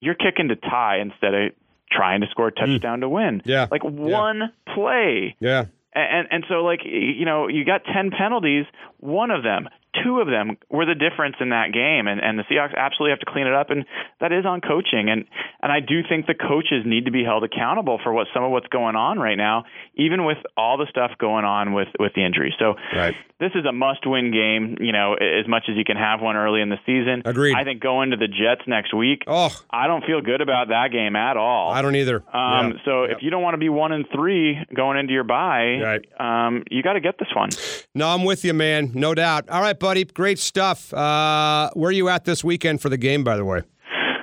You're 0.00 0.14
kicking 0.14 0.48
to 0.48 0.56
tie 0.56 0.98
instead 1.00 1.32
of 1.32 1.52
trying 1.90 2.20
to 2.20 2.26
score 2.30 2.48
a 2.48 2.50
hmm. 2.50 2.72
touchdown 2.72 2.98
mm. 2.98 3.02
to 3.02 3.08
win. 3.08 3.42
Yeah. 3.44 3.68
Like 3.70 3.84
one 3.84 4.40
yeah. 4.40 4.74
play. 4.74 5.36
Yeah. 5.40 5.66
And 5.94 6.26
and 6.30 6.44
so 6.48 6.64
like 6.64 6.80
you 6.84 7.24
know 7.24 7.46
you 7.46 7.64
got 7.64 7.82
ten 7.84 8.10
penalties. 8.10 8.66
One 8.98 9.30
of 9.30 9.44
them, 9.44 9.68
two 10.02 10.20
of 10.20 10.26
them 10.26 10.56
were 10.70 10.86
the 10.86 10.94
difference 10.94 11.36
in 11.40 11.50
that 11.50 11.72
game, 11.72 12.06
and 12.08 12.20
and 12.20 12.38
the 12.38 12.44
Seahawks 12.44 12.76
absolutely 12.76 13.10
have 13.10 13.20
to 13.20 13.30
clean 13.30 13.46
it 13.46 13.54
up, 13.54 13.70
and 13.70 13.84
that 14.20 14.32
is 14.32 14.44
on 14.46 14.60
coaching. 14.60 15.10
And 15.10 15.24
and 15.62 15.70
I 15.70 15.80
do 15.80 16.02
think 16.08 16.26
the 16.26 16.34
coaches 16.34 16.82
need 16.84 17.04
to 17.06 17.10
be 17.10 17.24
held 17.24 17.44
accountable 17.44 18.00
for 18.02 18.12
what 18.12 18.26
some 18.34 18.44
of 18.44 18.50
what's 18.50 18.68
going 18.68 18.96
on 18.96 19.18
right 19.18 19.36
now, 19.36 19.64
even 19.94 20.24
with 20.24 20.38
all 20.56 20.78
the 20.78 20.86
stuff 20.90 21.12
going 21.18 21.44
on 21.44 21.72
with 21.72 21.88
with 21.98 22.12
the 22.14 22.24
injury. 22.24 22.54
So 22.58 22.74
right. 22.94 23.14
this 23.38 23.52
is 23.54 23.64
a 23.64 23.72
must-win 23.72 24.32
game. 24.32 24.76
You 24.80 24.92
know, 24.92 25.14
as 25.14 25.46
much 25.48 25.64
as 25.68 25.76
you 25.76 25.84
can 25.84 25.96
have 25.96 26.20
one 26.20 26.36
early 26.36 26.60
in 26.60 26.68
the 26.68 26.78
season. 26.86 27.22
Agreed. 27.24 27.54
I 27.54 27.64
think 27.64 27.80
going 27.80 28.10
to 28.10 28.16
the 28.16 28.28
Jets 28.28 28.66
next 28.66 28.94
week. 28.94 29.24
Oh, 29.26 29.50
I 29.70 29.86
don't 29.86 30.04
feel 30.04 30.20
good 30.20 30.40
about 30.40 30.68
that 30.68 30.88
game 30.92 31.16
at 31.16 31.36
all. 31.36 31.72
I 31.72 31.82
don't 31.82 31.96
either. 31.96 32.24
Um, 32.32 32.72
yeah. 32.72 32.72
So 32.84 33.04
yep. 33.04 33.16
if 33.16 33.22
you 33.22 33.30
don't 33.30 33.42
want 33.42 33.54
to 33.54 33.58
be 33.58 33.68
one 33.68 33.92
and 33.92 34.06
three 34.12 34.58
going 34.74 34.98
into 34.98 35.12
your 35.12 35.24
bye, 35.24 35.80
right. 35.82 36.46
um, 36.46 36.64
you 36.70 36.82
got 36.82 36.94
to 36.94 37.00
get 37.00 37.18
this 37.18 37.28
one. 37.34 37.50
No, 37.94 38.08
I'm 38.08 38.24
with 38.24 38.44
you, 38.44 38.54
man. 38.54 38.90
No 38.94 39.14
doubt. 39.14 39.48
All 39.48 39.60
right, 39.60 39.78
buddy. 39.84 40.04
Great 40.04 40.38
stuff. 40.38 40.94
Uh, 40.94 41.68
where 41.74 41.90
are 41.90 41.92
you 41.92 42.08
at 42.08 42.24
this 42.24 42.42
weekend 42.42 42.80
for 42.80 42.88
the 42.88 42.96
game, 42.96 43.22
by 43.22 43.36
the 43.36 43.44
way? 43.44 43.60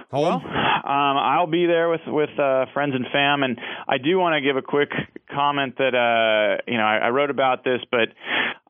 Home? 0.10 0.24
Well, 0.24 0.34
um, 0.34 1.17
I'll 1.17 1.45
be 1.45 1.67
there 1.67 1.88
with 1.88 2.02
with 2.08 2.32
uh, 2.39 2.65
friends 2.74 2.95
and 2.95 3.06
fam, 3.12 3.43
and 3.43 3.60
I 3.88 4.00
do 4.00 4.17
want 4.17 4.34
to 4.34 4.41
give 4.41 4.58
a 4.58 4.62
quick 4.63 4.89
comment 5.34 5.78
that 5.78 5.96
uh, 5.96 6.62
you 6.67 6.78
know 6.78 6.84
I, 6.84 6.98
I 6.98 7.10
wrote 7.10 7.30
about 7.30 7.63
this, 7.63 7.82
but 7.89 8.10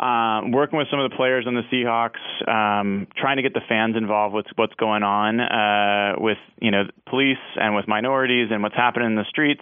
um, 0.03 0.51
working 0.51 0.77
with 0.77 0.87
some 0.89 0.99
of 0.99 1.09
the 1.09 1.15
players 1.15 1.45
on 1.47 1.53
the 1.53 1.63
Seahawks, 1.71 2.21
um, 2.47 3.07
trying 3.17 3.37
to 3.37 3.43
get 3.43 3.53
the 3.53 3.61
fans 3.67 3.95
involved 3.95 4.33
with 4.33 4.45
what's 4.55 4.73
going 4.75 5.03
on 5.03 5.39
uh, 5.39 6.15
with 6.17 6.37
you 6.59 6.71
know 6.71 6.83
police 7.07 7.41
and 7.55 7.75
with 7.75 7.87
minorities 7.87 8.49
and 8.51 8.63
what's 8.63 8.75
happening 8.75 9.07
in 9.07 9.15
the 9.15 9.25
streets. 9.29 9.61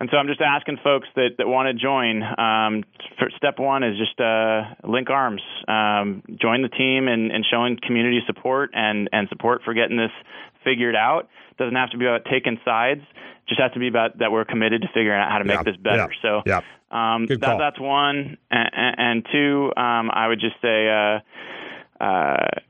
And 0.00 0.10
so 0.10 0.18
I'm 0.18 0.26
just 0.26 0.40
asking 0.40 0.78
folks 0.82 1.08
that, 1.14 1.38
that 1.38 1.46
want 1.46 1.68
to 1.68 1.72
join. 1.72 2.22
Um, 2.22 2.82
step 3.36 3.58
one 3.58 3.82
is 3.84 3.96
just 3.96 4.20
uh, 4.20 4.74
link 4.86 5.08
arms, 5.08 5.40
um, 5.68 6.22
join 6.40 6.62
the 6.62 6.68
team, 6.68 7.08
and, 7.08 7.30
and 7.30 7.44
showing 7.48 7.78
community 7.80 8.20
support 8.26 8.70
and, 8.74 9.08
and 9.12 9.28
support 9.28 9.62
for 9.64 9.72
getting 9.72 9.96
this 9.96 10.10
figured 10.64 10.96
out. 10.96 11.28
It 11.50 11.56
Doesn't 11.58 11.76
have 11.76 11.90
to 11.90 11.98
be 11.98 12.06
about 12.06 12.24
taking 12.30 12.58
sides. 12.64 13.00
It 13.00 13.48
Just 13.48 13.60
has 13.60 13.72
to 13.72 13.78
be 13.78 13.88
about 13.88 14.18
that 14.18 14.32
we're 14.32 14.44
committed 14.44 14.82
to 14.82 14.88
figuring 14.88 15.20
out 15.20 15.30
how 15.30 15.38
to 15.38 15.44
make 15.44 15.58
yeah, 15.58 15.62
this 15.62 15.76
better. 15.76 16.08
Yeah, 16.10 16.22
so 16.22 16.42
yeah. 16.46 16.60
Um, 16.90 17.26
that, 17.26 17.40
that's 17.40 17.80
one, 17.80 18.38
and, 18.50 18.70
and 18.72 19.26
two, 19.32 19.72
um, 19.76 20.10
I 20.10 20.28
would 20.28 20.40
just 20.40 20.56
say. 20.62 20.88
Uh, 20.88 21.20
uh, 22.02 22.60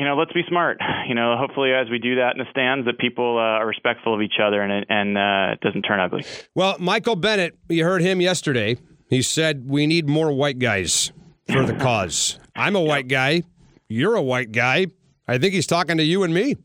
you 0.00 0.06
know, 0.06 0.16
let's 0.16 0.32
be 0.32 0.42
smart. 0.48 0.78
You 1.06 1.14
know, 1.14 1.36
hopefully 1.36 1.72
as 1.72 1.90
we 1.90 1.98
do 1.98 2.16
that 2.16 2.34
in 2.34 2.38
the 2.38 2.50
stands, 2.50 2.86
that 2.86 2.98
people 2.98 3.36
uh, 3.36 3.58
are 3.60 3.66
respectful 3.66 4.14
of 4.14 4.22
each 4.22 4.38
other 4.42 4.62
and 4.62 4.86
and 4.88 5.18
uh, 5.18 5.54
it 5.54 5.60
doesn't 5.60 5.82
turn 5.82 5.98
ugly. 5.98 6.24
Well, 6.54 6.76
Michael 6.78 7.16
Bennett, 7.16 7.58
you 7.68 7.84
heard 7.84 8.00
him 8.00 8.20
yesterday. 8.20 8.76
He 9.08 9.22
said 9.22 9.68
we 9.68 9.86
need 9.86 10.08
more 10.08 10.32
white 10.32 10.58
guys 10.58 11.12
for 11.50 11.64
the 11.64 11.74
cause. 11.80 12.38
I'm 12.54 12.76
a 12.76 12.80
white 12.80 13.08
guy. 13.08 13.42
You're 13.88 14.14
a 14.14 14.22
white 14.22 14.52
guy. 14.52 14.86
I 15.26 15.38
think 15.38 15.52
he's 15.52 15.66
talking 15.66 15.96
to 15.96 16.04
you 16.04 16.22
and 16.22 16.32
me. 16.32 16.56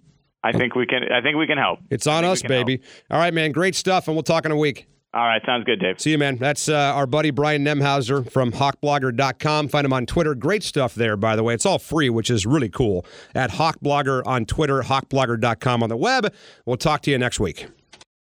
I 0.46 0.52
think 0.52 0.76
we 0.76 0.86
can. 0.86 1.12
I 1.12 1.22
think 1.22 1.38
we 1.38 1.48
can 1.48 1.58
help. 1.58 1.80
It's 1.90 2.06
on 2.06 2.24
us, 2.24 2.44
baby. 2.44 2.78
Help. 2.78 2.94
All 3.12 3.20
right, 3.20 3.34
man. 3.34 3.52
Great 3.52 3.74
stuff, 3.76 4.08
and 4.08 4.16
we'll 4.16 4.24
talk 4.24 4.46
in 4.46 4.52
a 4.52 4.58
week. 4.58 4.88
All 5.16 5.26
right, 5.26 5.42
sounds 5.46 5.64
good, 5.64 5.80
Dave. 5.80 6.00
See 6.00 6.12
you, 6.12 6.18
man. 6.18 6.36
That's 6.36 6.68
uh, 6.68 6.76
our 6.76 7.08
buddy 7.08 7.32
Brian 7.32 7.64
Nemhauser 7.64 8.30
from 8.30 8.52
hawkblogger.com. 8.52 9.70
Find 9.70 9.86
him 9.86 9.94
on 9.94 10.06
Twitter. 10.06 10.36
Great 10.36 10.62
stuff 10.62 10.94
there, 10.94 11.16
by 11.16 11.38
the 11.38 11.44
way. 11.44 11.54
It's 11.54 11.66
all 11.66 11.80
free, 11.80 12.10
which 12.10 12.30
is 12.30 12.46
really 12.46 12.68
cool. 12.68 13.06
At 13.34 13.52
hawkblogger 13.52 14.24
on 14.26 14.46
Twitter, 14.46 14.82
hawkblogger.com 14.82 15.82
on 15.82 15.88
the 15.88 15.96
web. 15.96 16.34
We'll 16.66 16.76
talk 16.76 17.02
to 17.04 17.12
you 17.12 17.18
next 17.18 17.40
week. 17.40 17.68